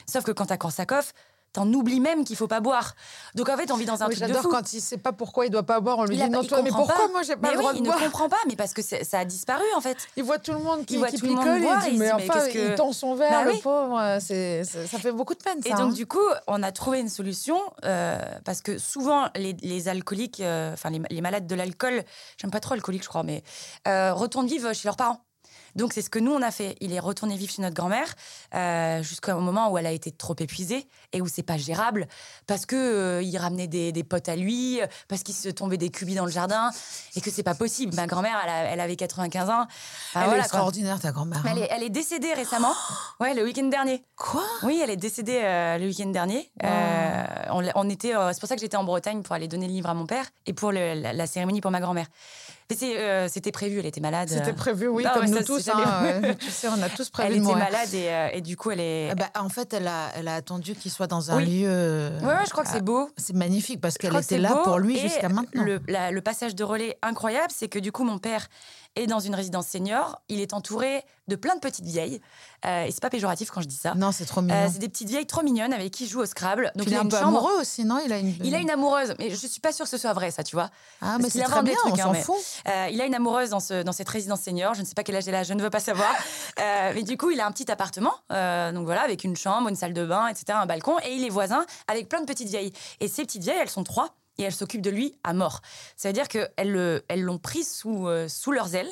[0.09, 1.11] Sauf que quand t'as Korsakov,
[1.57, 2.93] t'en oublies même qu'il faut pas boire.
[3.33, 5.11] Donc en fait, on vit dans un Oui, truc de J'adore quand il sait pas
[5.11, 5.97] pourquoi il doit pas boire.
[5.97, 7.07] On lui Il dit non, toi, mais pourquoi pas.
[7.07, 8.73] moi j'ai pas mais le oui, droit de il boire ne comprend pas, mais parce
[8.73, 9.97] que ça a disparu en fait.
[10.17, 11.81] Il voit tout le monde qui, Il voit qui tout le monde picole et boire,
[11.87, 14.17] il il dit mais mais enfin que- il tend son verre Bah le pauvre.
[14.21, 15.69] C'est ça, fait beaucoup de peine ça.
[15.69, 15.93] Et donc hein.
[15.93, 20.73] du coup, on a trouvé une solution euh, parce que souvent les, les alcooliques, euh,
[20.73, 22.03] enfin les, les malades de l'alcool,
[22.39, 23.43] j'aime pas trop alcoolique je crois, mais
[23.87, 25.21] euh, retournent vivre chez leurs parents.
[25.77, 26.75] Donc c'est ce que nous on a fait.
[26.81, 28.13] Il est retourné vivre chez notre grand-mère
[28.55, 32.07] euh, jusqu'au moment où elle a été trop épuisée et où c'est pas gérable
[32.47, 35.77] parce que euh, il ramenait des, des potes à lui, euh, parce qu'il se tombait
[35.77, 36.71] des cubis dans le jardin
[37.15, 37.95] et que c'est pas possible.
[37.95, 39.61] Ma grand-mère, elle, avait 95 ans.
[39.61, 39.67] Enfin,
[40.15, 41.43] Elle est voilà, extraordinaire ta grand-mère.
[41.45, 41.61] Elle hein.
[41.61, 42.73] est, elle est décédée récemment.
[43.19, 44.03] Ouais, le week-end dernier.
[44.15, 44.43] Quoi?
[44.61, 46.51] Oui, elle est décédée euh, le week-end dernier.
[47.49, 49.89] On, on était, c'est pour ça que j'étais en Bretagne pour aller donner le livre
[49.89, 52.07] à mon père et pour le- la, la cérémonie pour ma grand-mère.
[52.69, 54.27] Euh, c'était prévu, elle était malade.
[54.29, 54.53] C'était euh.
[54.53, 55.69] prévu, oui, Non, comme nous ça, tous.
[55.69, 56.21] hein.
[56.39, 57.57] Tu sais, on a tous prévu Elle était mourir.
[57.59, 59.09] malade et, euh, et du coup, elle est.
[59.11, 61.61] Eh ben, en fait, elle a, elle a attendu qu'il soit dans un Oui.
[61.61, 61.67] lieu.
[61.69, 63.09] euh, ouais, je crois que c'est beau.
[63.15, 64.63] C'est magnifique parce qu'elle était là beau.
[64.63, 65.63] pour lui jusqu'à maintenant.
[65.63, 68.47] Le, la- le passage de relais incroyable, c'est que du coup, mon père
[68.97, 70.21] est dans une résidence senior.
[70.29, 72.21] Il est entouré de plein de petites vieilles.
[72.65, 73.93] Euh, et c'est pas péjoratif quand je dis ça.
[73.95, 74.69] Non, c'est trop Euh, mignon.
[74.71, 76.71] c'est des petites vieilles trop mignonnes avec qui il joue au Scrabble.
[76.75, 77.37] Donc Puis il est a un peu chambre.
[77.37, 77.99] amoureux aussi, non?
[78.05, 78.33] Il a une.
[78.43, 80.55] Il a une amoureuse, mais je suis pas sûre que ce soit vrai, ça, tu
[80.55, 80.69] vois.
[81.01, 82.35] Ah, mais Parce c'est très bien, trucs, on hein, s'en mais- fout.
[82.67, 84.73] Euh, il a une amoureuse dans, ce, dans cette résidence senior.
[84.73, 86.09] Je ne sais pas quel âge elle a, je ne veux pas savoir.
[86.59, 89.69] Euh, mais du coup, il a un petit appartement, euh, donc voilà, avec une chambre,
[89.69, 92.47] une salle de bain, etc., un balcon, et il est voisin avec plein de petites
[92.49, 92.73] vieilles.
[92.99, 95.61] Et ces petites vieilles, elles sont trois, et elles s'occupent de lui à mort.
[95.95, 98.91] Ça veut dire qu'elles le- elles l'ont pris sous, euh, sous leurs ailes.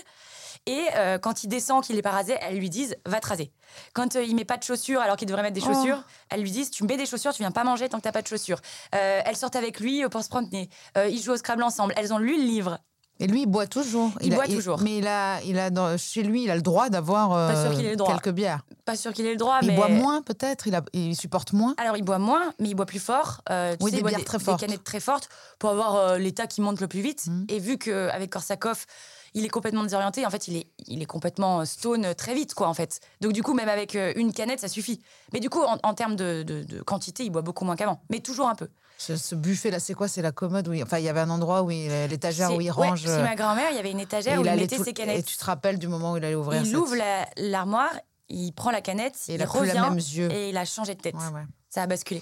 [0.67, 3.51] Et euh, quand il descend, qu'il est pas rasé, elles lui disent va te raser.
[3.93, 5.71] Quand euh, il met pas de chaussures alors qu'il devrait mettre des Oh.
[5.73, 8.11] chaussures, elles lui disent tu mets des chaussures, tu viens pas manger tant que t'as
[8.11, 8.59] pas de chaussures.
[8.95, 10.69] Euh, elles sortent avec lui pour se promener.
[10.95, 11.93] Ils jouent au Scrabble ensemble.
[11.97, 12.79] Elles ont lu le livre.
[13.19, 14.11] Et lui, il boit toujours.
[14.21, 14.79] Il boit toujours.
[14.81, 17.71] Mais il a, il a dans- chez lui, il a le droit d'avoir euh,
[18.05, 18.65] quelques bières.
[18.83, 20.67] Pas sûr qu'il ait le droit, il mais boit moins, peut-être?
[20.67, 21.73] Il, a- il supporte moins?
[21.77, 23.41] Alors, il boit moins, mais il boit plus fort.
[23.49, 24.59] Euh, tu Oui, sais, des il boit bières très fortes.
[24.59, 27.27] Des canettes très fortes pour avoir euh, l'état qui monte le plus vite.
[27.27, 27.45] Mhm.
[27.49, 28.85] Et vu qu'avec Korsakov,
[29.33, 32.67] il est complètement désorienté, en fait, il est, il est complètement stone très vite, quoi,
[32.67, 32.99] en fait.
[33.21, 35.01] Donc, du coup, même avec une canette, ça suffit.
[35.33, 38.01] Mais du coup, en, en termes de, de- de quantité, il boit beaucoup moins qu'avant.
[38.09, 38.67] Mais toujours un peu.
[38.97, 40.07] Ce, ce buffet-là, c'est quoi?
[40.07, 42.61] C'est la commode où il- Enfin, il y avait un endroit où il, l'étagère où
[42.61, 43.05] il C'est- range.
[43.05, 44.91] Ouais, chez ma grand-mère, il y avait une et étagère où il mettait tout- ses
[44.91, 45.25] Et canettes.
[45.25, 47.91] tu te rappelles du moment où il allait ouvrir Il cette- ouvre la- l'armoire,
[48.29, 50.31] il prend la canette, Et il a plus la revient même yeux.
[50.31, 51.15] et il a changé de tête.
[51.15, 51.43] Ouais, ouais.
[51.69, 52.21] Ça a basculé.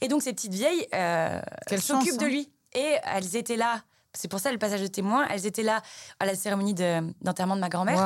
[0.00, 1.40] Et donc, ces petites vieilles euh,
[1.80, 2.28] s'occupent de hein.
[2.28, 2.52] lui.
[2.74, 3.82] Et elles étaient là.
[4.14, 5.26] C'est pour ça le passage de témoin.
[5.30, 5.82] Elles étaient là
[6.20, 7.98] à la cérémonie de- d'enterrement de, ma grand-mère.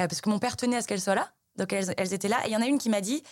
[0.00, 1.28] Euh, parce que mon père tenait à ce qu'elle soit là.
[1.56, 2.38] Donc, elles, elles étaient là.
[2.44, 3.22] Et il y en a une qui m'a dit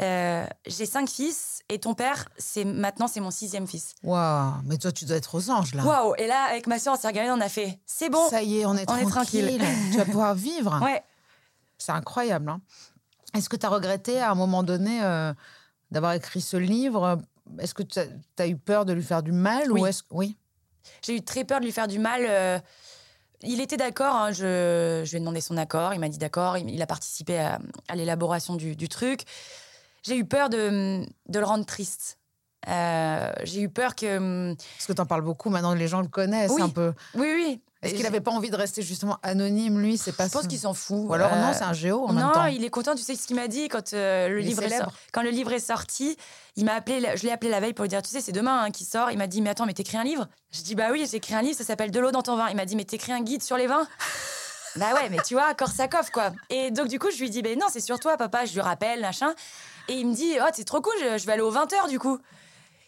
[0.00, 3.94] euh, J'ai cinq fils et ton père, c'est maintenant, c'est mon sixième fils.
[4.02, 4.52] Waouh.
[4.64, 5.84] Mais toi, tu dois être aux anges, là.
[5.84, 8.28] Waouh Et là, avec ma soeur, on s'est regardé, on a fait C'est bon.
[8.28, 9.58] Ça y est, on est on est tranquille.
[9.92, 10.80] tu vas pouvoir vivre.
[10.82, 11.02] Ouais.
[11.78, 12.50] C'est incroyable.
[12.50, 12.60] hein.
[13.34, 15.32] Est-ce que tu as regretté à un moment donné euh,
[15.90, 17.18] d'avoir écrit ce livre?
[17.58, 17.98] Est-ce que tu
[18.38, 19.80] as, eu peur de lui faire du mal Oui.
[19.80, 20.36] ou est-ce oui?
[21.02, 22.22] J'ai eu très peur de lui faire du mal.
[22.26, 22.58] euh,
[23.42, 26.56] il était d'accord, hein, je, je lui ai demandé son accord, il m'a dit d'accord,
[26.56, 29.24] il, il a participé à, à l'élaboration du, du truc.
[30.06, 32.18] J'ai eu peur de, de le rendre triste.
[32.68, 34.54] Euh, j'ai eu peur que...
[34.54, 36.62] Parce que tu en parles beaucoup maintenant, les gens le connaissent Oui.
[36.62, 36.92] un peu.
[37.14, 37.60] Oui, oui.
[37.82, 39.98] Est-ce qu'il n'avait pas envie de rester justement anonyme, lui?
[39.98, 41.04] C'est pas Je pense son- qu'il s'en fout.
[41.06, 42.46] Ou alors Euh, non, c'est un géo en non, même temps.
[42.46, 42.94] il est content.
[42.94, 44.84] Tu sais ce qu'il m'a dit quand euh, le Il livre est célèbre.
[44.90, 46.16] sor- quand le livre est sorti.
[46.56, 47.06] Il m'a appelé.
[47.16, 49.10] Je l'ai appelé la veille pour lui dire, tu sais, c'est demain hein, qui sort.
[49.10, 50.26] Il m'a dit, mais attends, mais t'écris un livre?
[50.50, 51.58] Je dis, bah oui, j'ai écrit un livre.
[51.58, 52.48] Ça s'appelle De l'eau dans ton vin.
[52.48, 53.86] Il m'a dit, mais t'écris un guide sur les vins?
[54.76, 56.32] Bah ouais, mais tu vois, Korsakov, quoi.
[56.48, 58.46] Et donc, du coup, je lui dis, ben non, c'est sur toi, papa.
[58.46, 59.34] Je lui rappelle, machin.
[59.88, 61.98] Et il me dit, oh, c'est trop cool, je, je vais aller aux 20h, du
[61.98, 62.18] coup.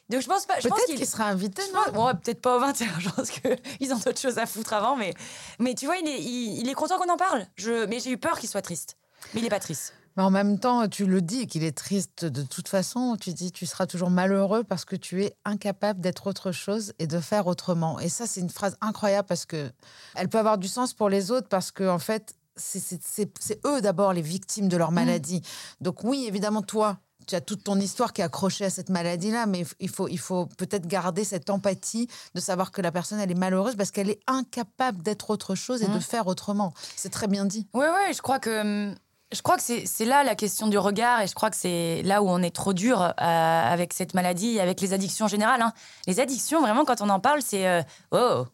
[0.08, 0.60] Donc, je pense pas.
[0.60, 3.08] je pense Peut-être qu'il sera invité, je non pense- bon, peut-être pas aux 20h, je
[3.10, 5.12] pense qu'ils ont d'autres choses à foutre avant, mais,
[5.58, 7.44] mais tu vois, il est, il, il est content qu'on en parle.
[7.56, 8.96] Je, mais j'ai eu peur qu'il soit triste.
[9.34, 9.94] Mais il est pas triste.
[10.16, 13.16] Mais en même temps, tu le dis qu'il est triste de toute façon.
[13.20, 17.06] Tu dis tu seras toujours malheureux parce que tu es incapable d'être autre chose et
[17.06, 17.98] de faire autrement.
[18.00, 19.70] Et ça, c'est une phrase incroyable parce que
[20.14, 24.12] elle peut avoir du sens pour les autres parce que en fait, c'est- eux d'abord
[24.12, 25.42] les victimes de leur maladie.
[25.80, 26.98] Donc oui, évidemment, toi.
[27.28, 30.18] Tu as toute ton histoire qui est accrochée à cette maladie-là, mais il faut, il
[30.18, 34.10] faut peut-être garder cette empathie de savoir que la personne, elle est malheureuse parce qu'elle
[34.10, 36.72] est incapable d'être autre chose et de faire autrement.
[36.94, 37.66] C'est très bien dit.
[37.74, 38.60] Ouais, ouais, je crois que.
[38.60, 38.94] hum,
[39.32, 42.22] Je crois que c'est là la question du regard et je crois que c'est là
[42.22, 45.60] où on est trop dur euh, avec cette maladie et avec les addictions en général.
[45.62, 45.72] hein.
[46.06, 47.82] Les addictions, vraiment, quand on en parle, c'est euh,
[48.12, 48.44] oh,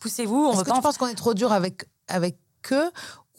[0.00, 2.38] poussez-vous, on Est-ce que pas tu en penses qu'on est trop dur avec, avec
[2.72, 2.90] eux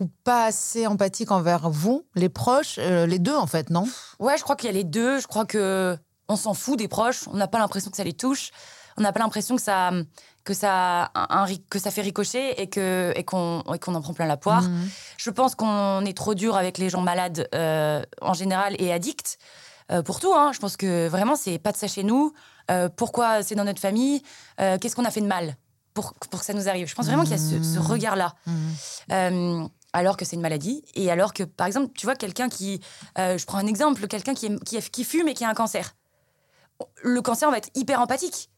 [0.04, 3.88] ou pas assez empathique envers vous, les proches, euh, les deux en fait, non?
[4.20, 5.20] Ouais, je crois qu'il y a les deux.
[5.20, 5.98] Je crois que
[6.28, 7.28] on s'en fout des proches.
[7.28, 8.52] On n'a pas l'impression que ça les touche.
[8.98, 9.92] On n'a pas l'impression que ça,
[10.44, 14.28] que ça, un- que ça fait ricocher et que et qu'on qu'on en prend plein
[14.28, 14.62] la poire.
[14.64, 14.90] Mhm.
[15.18, 19.38] Je pense qu'on est trop dur avec les gens malades euh, en général et addicts
[19.92, 20.34] euh, pour tout.
[20.34, 20.52] Hein.
[20.54, 22.34] Je pense que vraiment c'est pas de ça chez nous.
[22.96, 24.22] Pourquoi c'est dans notre famille?
[24.58, 25.58] Qu'est-ce qu'on a fait de mal
[25.94, 26.88] pour, pour que ça nous arrive?
[26.88, 28.34] Je pense vraiment qu'il y a ce, ce regard-là.
[29.12, 32.82] Euh, alors que c'est une maladie, et alors que, par exemple, tu vois, quelqu'un qui.
[33.18, 35.96] euh, je prends un exemple, quelqu'un qui, fume et qui a un cancer.
[37.04, 38.50] Le cancer, on va être hyper empathique.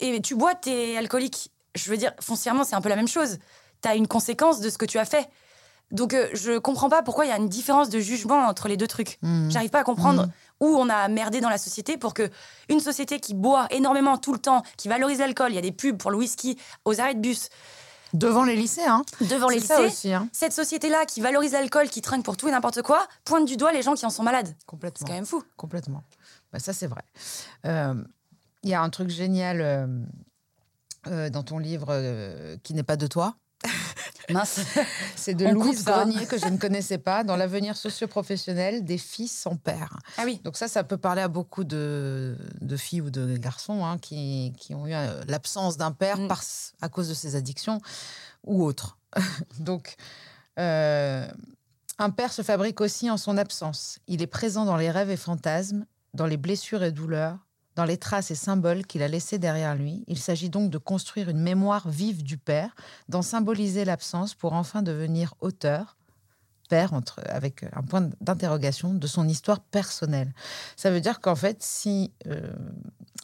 [0.00, 1.50] Et tu bois, t'es alcoolique.
[1.74, 3.38] Je veux dire, foncièrement, c'est un peu la même chose.
[3.80, 5.28] T'as une conséquence de ce que tu as fait.
[5.90, 8.76] Donc, euh, je comprends pas pourquoi il y a une différence de jugement entre les
[8.76, 9.18] deux trucs.
[9.48, 10.28] J'arrive pas à comprendre
[10.60, 12.30] où on a merdé dans la société pour que
[12.68, 15.72] une société qui boit énormément tout le temps, qui valorise l'alcool, il y a des
[15.72, 17.48] pubs pour le whisky aux arrêts de bus,
[18.14, 21.52] Devant les lycées, hein devant les C'est ça lycées, aussi, hein cette société-là qui valorise
[21.52, 24.10] l'alcool, qui trinque pour tout et n'importe quoi, pointe du doigt les gens qui en
[24.10, 24.46] sont malades.
[24.58, 25.06] C'est Complètement.
[25.06, 25.42] quand même fou.
[25.56, 26.02] Complètement.
[26.52, 27.02] Bah, ça, c'est vrai.
[27.66, 27.94] Euh,
[28.62, 29.86] Il y a un truc génial euh,
[31.06, 33.34] euh, dans ton livre qui n'est pas de toi.
[34.30, 34.60] Mince.
[35.16, 35.84] C'est de On Louise.
[35.84, 39.98] Grenier que je ne connaissais pas dans l'avenir socio-professionnel des filles sans père.
[40.16, 40.40] ah oui.
[40.44, 44.52] Donc ça, ça peut parler à beaucoup de, de filles ou de garçons hein, qui,
[44.58, 46.28] qui ont eu euh, l'absence d'un père Mm.
[46.28, 46.42] par,
[46.80, 47.80] à cause de ses addictions
[48.44, 48.98] ou autres.
[49.60, 49.96] Donc,
[50.58, 51.26] euh,
[51.98, 53.98] un père se fabrique aussi en son absence.
[54.06, 57.38] Il est présent dans les rêves et fantasmes, dans les blessures et douleurs,
[57.78, 60.02] dans les traces et symboles qu'il a laissés derrière lui.
[60.08, 62.74] Il s'agit donc de construire une mémoire vive du père,
[63.08, 65.96] d'en symboliser l'absence pour enfin devenir auteur,
[66.68, 70.34] père, entre, avec un point d'interrogation, de son histoire personnelle.
[70.74, 72.12] Ça veut dire qu'en fait, si...
[72.26, 72.50] euh,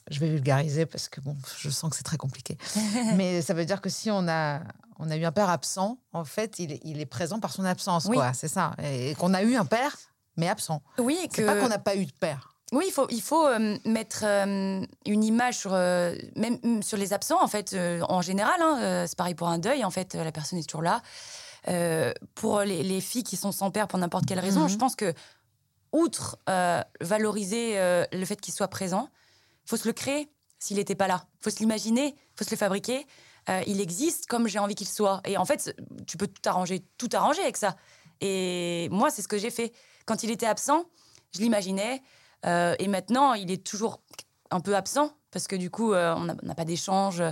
[0.08, 2.56] je vais vulgariser parce que bon, je sens que c'est très compliqué.
[3.16, 4.60] Mais ça veut dire que si on a,
[5.00, 7.64] on a eu un père absent, en fait, il est, il est présent par son
[7.64, 8.16] absence, Oui.
[8.18, 8.32] quoi.
[8.34, 8.76] C'est ça.
[8.80, 9.96] Et, et qu'on a eu un père,
[10.36, 10.80] mais absent.
[10.98, 11.42] Oui, que...
[11.42, 12.53] pas qu'on n'a pas eu de père.
[12.74, 16.98] Oui, il faut, il faut euh, mettre euh, une image sur, euh, même mm, sur
[16.98, 17.74] les absents, en fait,
[18.08, 18.60] en général.
[18.60, 21.00] hein, c'est pareil pour un deuil, en fait, la personne est toujours là.
[22.34, 24.68] Pour les, les filles qui sont sans père pour n'importe quelle raison, Mhm.
[24.68, 25.14] je pense que,
[25.92, 26.36] outre
[27.00, 27.76] valoriser
[28.12, 29.08] le fait qu'il soit présent,
[29.64, 31.24] il faut se le créer s'il n'était pas là.
[31.40, 33.06] Il faut se l'imaginer, il faut se le fabriquer.
[33.66, 35.20] Il existe comme j'ai envie qu'il soit.
[35.24, 35.74] Et en fait,
[36.06, 37.76] tu peux tout arranger, tout arranger avec ça.
[38.20, 39.72] Et moi, c'est ce que j'ai fait.
[40.06, 40.84] Quand il était absent,
[41.34, 42.02] je l'imaginais.
[42.44, 44.00] Euh, et maintenant, il est toujours
[44.50, 47.22] un peu absent parce que du coup, euh, on n'a pas d'échange.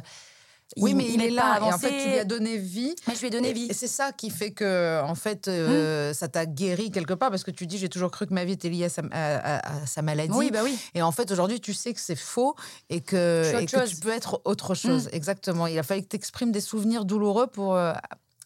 [0.79, 1.59] Oui, mais il, est là.
[1.61, 2.95] Et en fait, tu lui as donné vie.
[3.07, 3.67] Mais je lui ai donné Et- vie.
[3.69, 7.45] Et c'est ça qui fait que, en fait, euh, ça t'a guéri quelque part parce
[7.45, 9.83] que tu dis j'ai toujours cru que ma vie était liée à sa, à- à-
[9.83, 10.33] à sa maladie.
[10.35, 10.79] Oui, bah oui.
[10.95, 12.57] Et en fait, aujourd'hui, tu sais que c'est faux
[12.89, 15.11] et que, et que tu peux être autre chose.
[15.13, 15.67] Exactement.
[15.67, 17.93] Il a fallu que tu exprimes des souvenirs douloureux pour euh,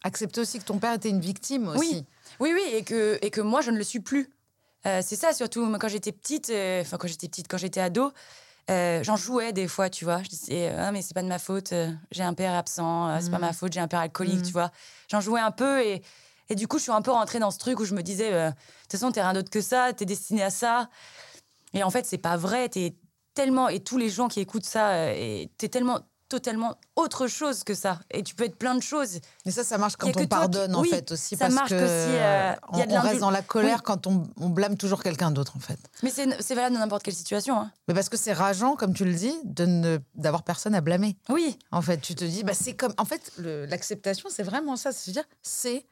[0.02, 1.78] accepter aussi que ton père était une victime aussi.
[1.78, 2.04] Oui,
[2.40, 4.28] oui, oui, et que, et que moi, je ne le suis plus.
[4.87, 7.80] Euh, c'est ça, surtout, moi, quand j'étais petite, euh, enfin, quand j'étais petite, quand j'étais
[7.80, 8.12] ado,
[8.70, 10.22] euh, j'en jouais des fois, tu vois.
[10.22, 11.74] Je disais, ah, mais c'est pas de ma faute,
[12.11, 14.70] j'ai un père absent, c'est pas ma faute, j'ai un père alcoolique, tu vois.
[15.11, 16.03] J'en jouais un peu et,
[16.49, 18.30] et du coup, je suis un peu rentrée dans ce truc où je me disais,
[18.30, 20.89] de toute façon, t'es rien d'autre que ça, t'es destiné à ça.
[21.74, 22.97] Et en fait, c'est pas vrai, t'es
[23.34, 25.12] tellement, et tous les gens qui écoutent ça,
[25.59, 28.01] t'es tellement, totalement autre chose que ça.
[28.11, 29.20] Et tu peux être plein de choses.
[29.45, 31.37] Mais ça, ça marche quand on qui- pardonne, en oui, fait, aussi.
[31.37, 33.43] ça parce marche que que si, euh, y a on, de on reste dans la
[33.43, 33.83] colère Oui.
[33.85, 35.79] quand on, on blâme toujours quelqu'un d'autre, en fait.
[36.03, 37.61] Mais c'est valable dans n'importe quelle situation.
[37.61, 37.70] hein.
[37.89, 39.35] Mais parce que c'est rageant, comme tu le dis,
[40.14, 41.16] d'avoir personne à blâmer.
[41.29, 42.93] Oui, En fait, tu te dis, bah, c'est comme.
[42.99, 44.93] En fait, l'acceptation, c'est vraiment ça.
[44.93, 45.85] C'est-à-dire, c'est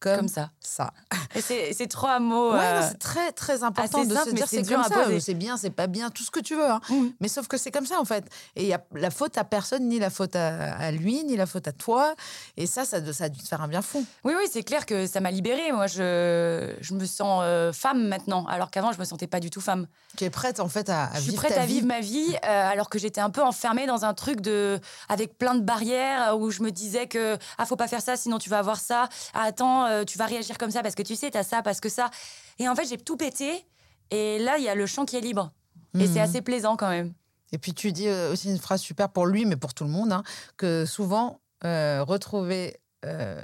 [0.00, 0.50] comme, Comme ça.
[0.60, 0.92] ça.
[1.34, 1.40] Et
[1.74, 2.52] c'est trois mots.
[2.54, 5.56] Ouais, euh, c'est très très important de simple, se dire c'est comme ça, c'est bien,
[5.56, 6.68] c'est pas bien, tout ce que tu veux.
[6.70, 6.80] hein.
[6.88, 7.08] mm.
[7.20, 8.24] Mais sauf que c'est comme ça en fait.
[8.56, 11.36] Et il y a la faute à personne, ni la faute à, à lui, ni
[11.36, 12.14] la faute à toi.
[12.56, 14.04] Et ça, ça, ça a dû te faire un bien fou.
[14.24, 15.70] Oui, oui, c'est clair que ça m'a libérée.
[15.72, 19.50] Moi, je, je me sens euh, femme maintenant, alors qu'avant, je me sentais pas du
[19.50, 19.86] tout femme.
[20.16, 21.74] Tu es prête en fait à, à je suis vivre prête ta à vie.
[21.74, 25.38] vivre ma vie, euh, alors que j'étais un peu enfermée dans un truc de, avec
[25.38, 28.50] plein de barrières où je me disais que ah faut pas faire ça, sinon tu
[28.50, 29.08] vas avoir ça.
[29.34, 31.80] Ah, attends, euh, tu vas réagir comme ça parce que tu sais, t'as ça, parce
[31.80, 32.10] que ça.
[32.58, 33.64] Et en fait, j'ai tout pété.
[34.10, 35.52] Et là, il y a le champ qui est libre.
[35.94, 36.12] Et Mhm.
[36.12, 37.12] c'est assez plaisant quand même.
[37.52, 39.90] Et puis tu dis euh, aussi une phrase super pour lui, mais pour tout le
[39.90, 40.22] monde, hein,
[40.56, 42.76] que souvent, euh, retrouver
[43.06, 43.40] euh,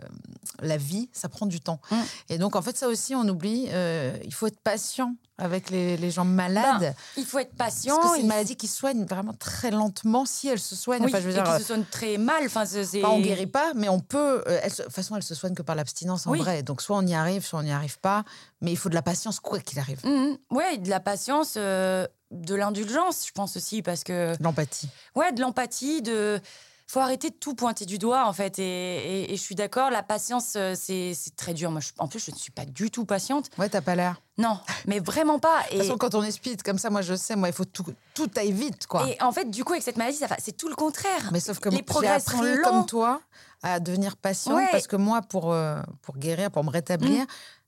[0.61, 1.81] la vie, ça prend du temps.
[1.91, 1.97] Mm.
[2.31, 5.97] Et donc, en fait, ça aussi, on oublie, euh, il faut être patient avec les,
[5.99, 6.95] les gens malades.
[7.17, 7.97] Il faut être patient.
[7.97, 11.03] parce que c'est une maladie qui soigne vraiment très lentement si elle se soigne.
[11.03, 12.45] Oui, enfin, je veux et dire, qui se soigne très mal.
[12.47, 14.43] Enfin, c'est- Pas, on guérit pas, mais on peut.
[14.47, 16.39] euh, elle de toute façon, elle se soigne que par l'abstinence en Oui.
[16.39, 16.63] vrai.
[16.63, 18.25] Donc, soit on y arrive, soit on n'y arrive pas.
[18.63, 20.01] Mais il faut de la patience, quoi qu'il arrive.
[20.05, 20.39] Mhm.
[20.51, 24.89] Ouais, de la patience, euh, de l'indulgence, je pense aussi, parce que De L'empathie.
[25.15, 26.41] ouais, de l'empathie, de
[26.87, 28.59] faut arrêter de tout pointer du doigt en fait.
[28.59, 31.71] Et, et- et je suis d'accord, la patience, euh, c'est très dur.
[31.71, 33.51] Moi, je- en plus, je ne suis pas du tout patiente.
[33.59, 34.21] Ouais, t'as pas l'air.
[34.39, 35.63] Non, mais vraiment pas.
[35.63, 37.55] De Et, toute façon, quand on est speed comme ça, moi, je sais, moi, il
[37.55, 39.09] faut tout, tout aille vite, quoi.
[39.09, 41.31] et en fait, du coup, avec cette maladie, c'est tout le contraire.
[41.33, 42.63] Mais sauf que les progrès sont appris, lents.
[42.63, 43.21] comme toi,
[43.63, 44.69] à devenir patiente Ouais.
[44.71, 47.25] parce que moi, pour, euh, pour guérir, pour me rétablir,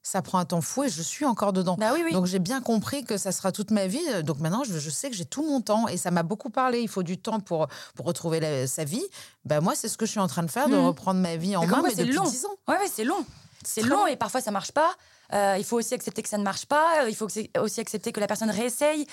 [0.09, 1.77] ça prend un temps fou et je suis encore dedans.
[1.79, 2.13] Bah oui, oui.
[2.13, 4.23] Donc j'ai bien compris que ça sera toute ma vie.
[4.25, 6.81] Donc maintenant, je, je sais que j'ai tout mon temps et ça m'a beaucoup parlé.
[6.81, 9.05] Il faut du temps pour, pour retrouver la- sa vie.
[9.45, 10.87] Ben moi, c'est ce que je suis en train de faire, de Mhm.
[10.87, 12.25] reprendre ma vie en main, mais c'est depuis long.
[12.25, 12.57] 10 ans.
[12.69, 13.25] Ouais, ouais, c'est long.
[13.65, 14.91] C'est long et parfois ça marche pas.
[15.35, 17.03] Euh, il faut aussi accepter que ça ne marche pas.
[17.03, 17.27] Euh, Il faut
[17.61, 19.03] aussi accepter que la personne réessaye.
[19.03, 19.07] Et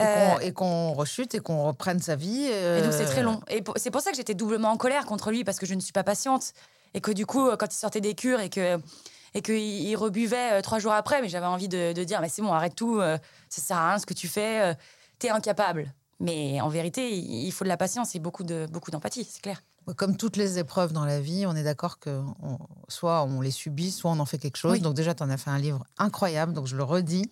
[0.00, 2.46] Euh, qu'on- Et qu'on rechute et qu'on reprenne sa vie.
[2.46, 3.40] Et donc c'est euh, très long.
[3.48, 5.80] Et c'est pour ça que j'étais doublement en colère contre lui parce que je ne
[5.80, 6.52] suis pas patiente
[6.94, 8.78] et que du coup quand il sortait des cures et que
[9.34, 12.28] et qu'il il rebuvait euh, trois jours après, mais j'avais envie de, de dire mais
[12.28, 13.18] c'est bon arrête tout, euh,
[13.48, 14.74] ça sert à rien ce que tu fais, euh,
[15.18, 15.92] t'es incapable.
[16.20, 19.62] Mais en vérité il faut de la patience et beaucoup de beaucoup d'empathie, c'est clair.
[19.96, 22.58] Comme toutes les épreuves dans la vie, on est d'accord que on-
[22.88, 24.74] soit on les subit, soit on en fait quelque chose.
[24.74, 24.80] Oui.
[24.80, 27.28] Donc déjà, tu en as fait un livre incroyable, donc je le redis,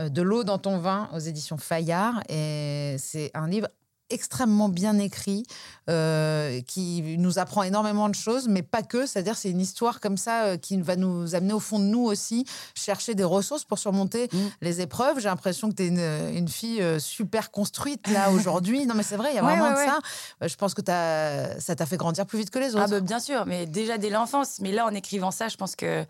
[0.00, 2.22] De l'eau dans ton vin aux éditions Fayard.
[2.28, 3.68] Et c'est un livre
[4.10, 5.44] extrêmement bien écrit,
[5.90, 9.06] euh, qui nous apprend énormément de choses, mais pas que.
[9.06, 12.04] C'est-à-dire, c'est une histoire comme ça euh, qui va nous amener au fond de nous
[12.04, 12.44] aussi,
[12.74, 14.38] chercher des ressources pour surmonter Mm.
[14.62, 15.18] les épreuves.
[15.18, 18.86] J'ai l'impression que tu es une, une fille euh, super construite là aujourd'hui.
[18.86, 19.86] non, mais c'est vrai, il y a vraiment ouais, de ouais.
[19.86, 19.98] ça.
[20.42, 22.84] Euh, Je pense que t'as- ça t'a fait grandir plus vite que les autres.
[22.84, 24.58] Ah bah, bien sûr, mais déjà dès l'enfance.
[24.60, 26.04] Mais là en écrivant ça, je pense que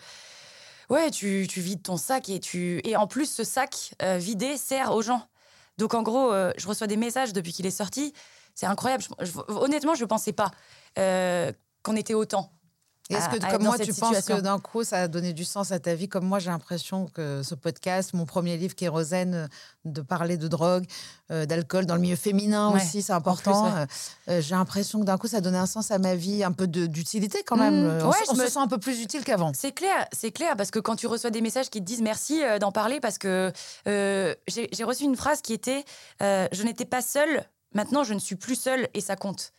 [0.90, 4.56] ouais, tu, tu vides ton sac et tu et en plus ce sac euh, vidé
[4.56, 5.22] sert aux gens.
[5.78, 8.12] Donc en gros, euh, je reçois des messages depuis qu'il est sorti.
[8.54, 9.04] C'est incroyable.
[9.48, 10.50] Honnêtement, je pensais pas
[10.98, 11.52] euh,
[11.82, 12.55] qu'on était autant.
[13.08, 15.32] Est-ce à- que, à être comme moi, tu penses que d'un coup, ça a donné
[15.32, 16.08] du sens à ta vie?
[16.08, 19.46] Comme moi, j'ai l'impression que ce podcast, mon premier livre, Kérosène, euh,
[19.84, 20.84] de parler de drogue,
[21.30, 23.70] euh, d'alcool dans le milieu féminin Ouais, aussi, c'est important.
[23.70, 23.86] plus, ouais.
[24.28, 26.50] Euh, j'ai l'impression que d'un coup, ça a donné un sens à ma vie, un
[26.50, 27.86] peu d'utilité quand même.
[27.86, 29.52] Mmh, on ouais, se- on, je me- sent un peu plus utile qu'avant.
[29.54, 32.42] C'est clair, c'est clair, parce que quand tu reçois des messages qui te disent merci
[32.42, 33.52] euh, d'en parler, parce que
[33.86, 35.84] j'ai reçu une phrase qui était
[36.20, 39.52] Je n'étais pas seule, maintenant je ne suis plus seule et ça compte.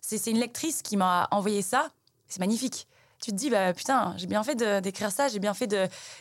[0.00, 1.88] C'est une lectrice qui m'a envoyé ça,
[2.28, 2.86] c'est magnifique.
[3.22, 5.72] Tu te dis, bah putain, j'ai bien fait d'écrire ça, j'ai bien fait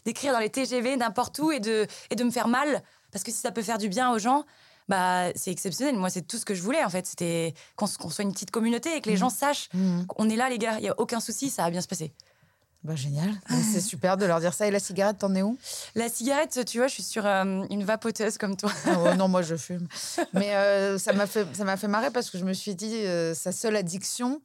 [0.06, 3.32] d'écrire dans les TGV, n'importe où, et de, et de me faire mal, parce que
[3.32, 4.45] si ça peut faire du bien aux gens,
[4.88, 5.95] bah c'est exceptionnel.
[5.97, 7.06] Moi, c'est tout ce que je voulais, en fait.
[7.08, 10.06] C'était qu'on soit une petite communauté et que les gens sachent Mmh.
[10.06, 12.14] qu'on est là, les gars, il n'y a aucun souci, ça va bien se passer.
[12.84, 13.30] Bah, génial,
[13.72, 14.68] c'est super de leur dire ça.
[14.68, 15.58] Et la cigarette, t'en es où?
[15.95, 18.72] La cigarette, tu vois, je suis sur euh, une vapoteuse comme toi.
[18.86, 19.88] Ah Non, moi je fume.
[20.34, 23.06] Mais euh, ça m'a fait, ça m'a fait marrer parce que je me suis dit,
[23.06, 24.41] euh, sa seule addiction,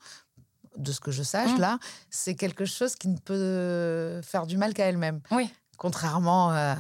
[0.77, 1.61] de ce que je sache Mm.
[1.61, 1.79] là,
[2.11, 5.21] c'est quelque chose qui ne peut faire du mal qu'à elle-même.
[5.31, 5.51] Oui.
[5.79, 6.77] Contrairement à-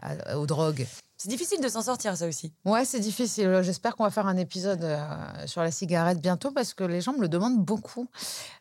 [0.00, 0.86] à- aux drogues.
[1.22, 2.52] C'est difficile de s'en sortir, ça aussi.
[2.64, 3.60] Ouais, c'est difficile.
[3.62, 5.06] J'espère qu'on va faire un épisode euh,
[5.46, 8.08] sur la cigarette bientôt parce que les gens me le demandent beaucoup.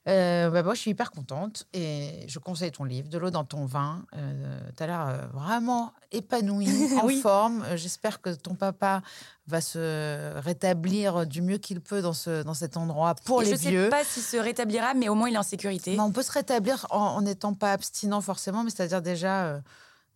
[0.07, 3.45] Euh, bah, moi, je suis hyper contente et je conseille ton livre, De l'eau dans
[3.45, 4.05] ton vin.
[4.16, 6.70] Euh, tu as l'air euh, vraiment épanouie,
[7.01, 7.20] en Oui.
[7.20, 7.66] forme.
[7.78, 9.01] J'espère que ton papa
[9.47, 13.51] va se rétablir du mieux qu'il peut dans, ce, dans cet endroit pour Et les
[13.57, 13.84] je vieux.
[13.86, 15.97] sais pas s'il se rétablira, mais au moins il est en sécurité.
[15.99, 19.62] On peut se rétablir en en n'étant pas abstinent forcément, mais c'est-à-dire déjà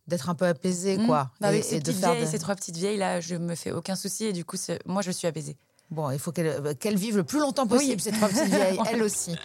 [0.08, 1.06] d'être un peu apaisé, Mmh.
[1.06, 1.30] quoi.
[1.40, 3.20] Bah, Et- avec et ces de petites faire vieilles, de- ces trois petites vieilles là,
[3.20, 5.56] je me fais aucun souci et du coup, moi je suis apaisée.
[5.90, 8.00] Bon, il faut qu'elles euh, vivent le plus longtemps possible, Oui.
[8.02, 9.36] ces trois petites vieilles, elles aussi.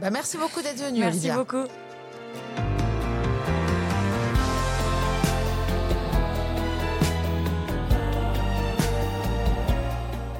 [0.00, 1.36] Bah, merci beaucoup d'être venue, Merci Olivia.
[1.36, 1.64] beaucoup.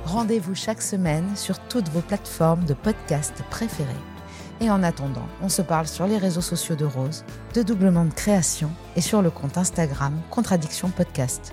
[0.04, 3.90] Rendez-vous chaque semaine sur toutes vos plateformes de podcast préférées.
[4.60, 8.14] Et en attendant, on se parle sur les réseaux sociaux de Rose, de Doublement de
[8.14, 11.52] Création et sur le compte Instagram Contradiction Podcast.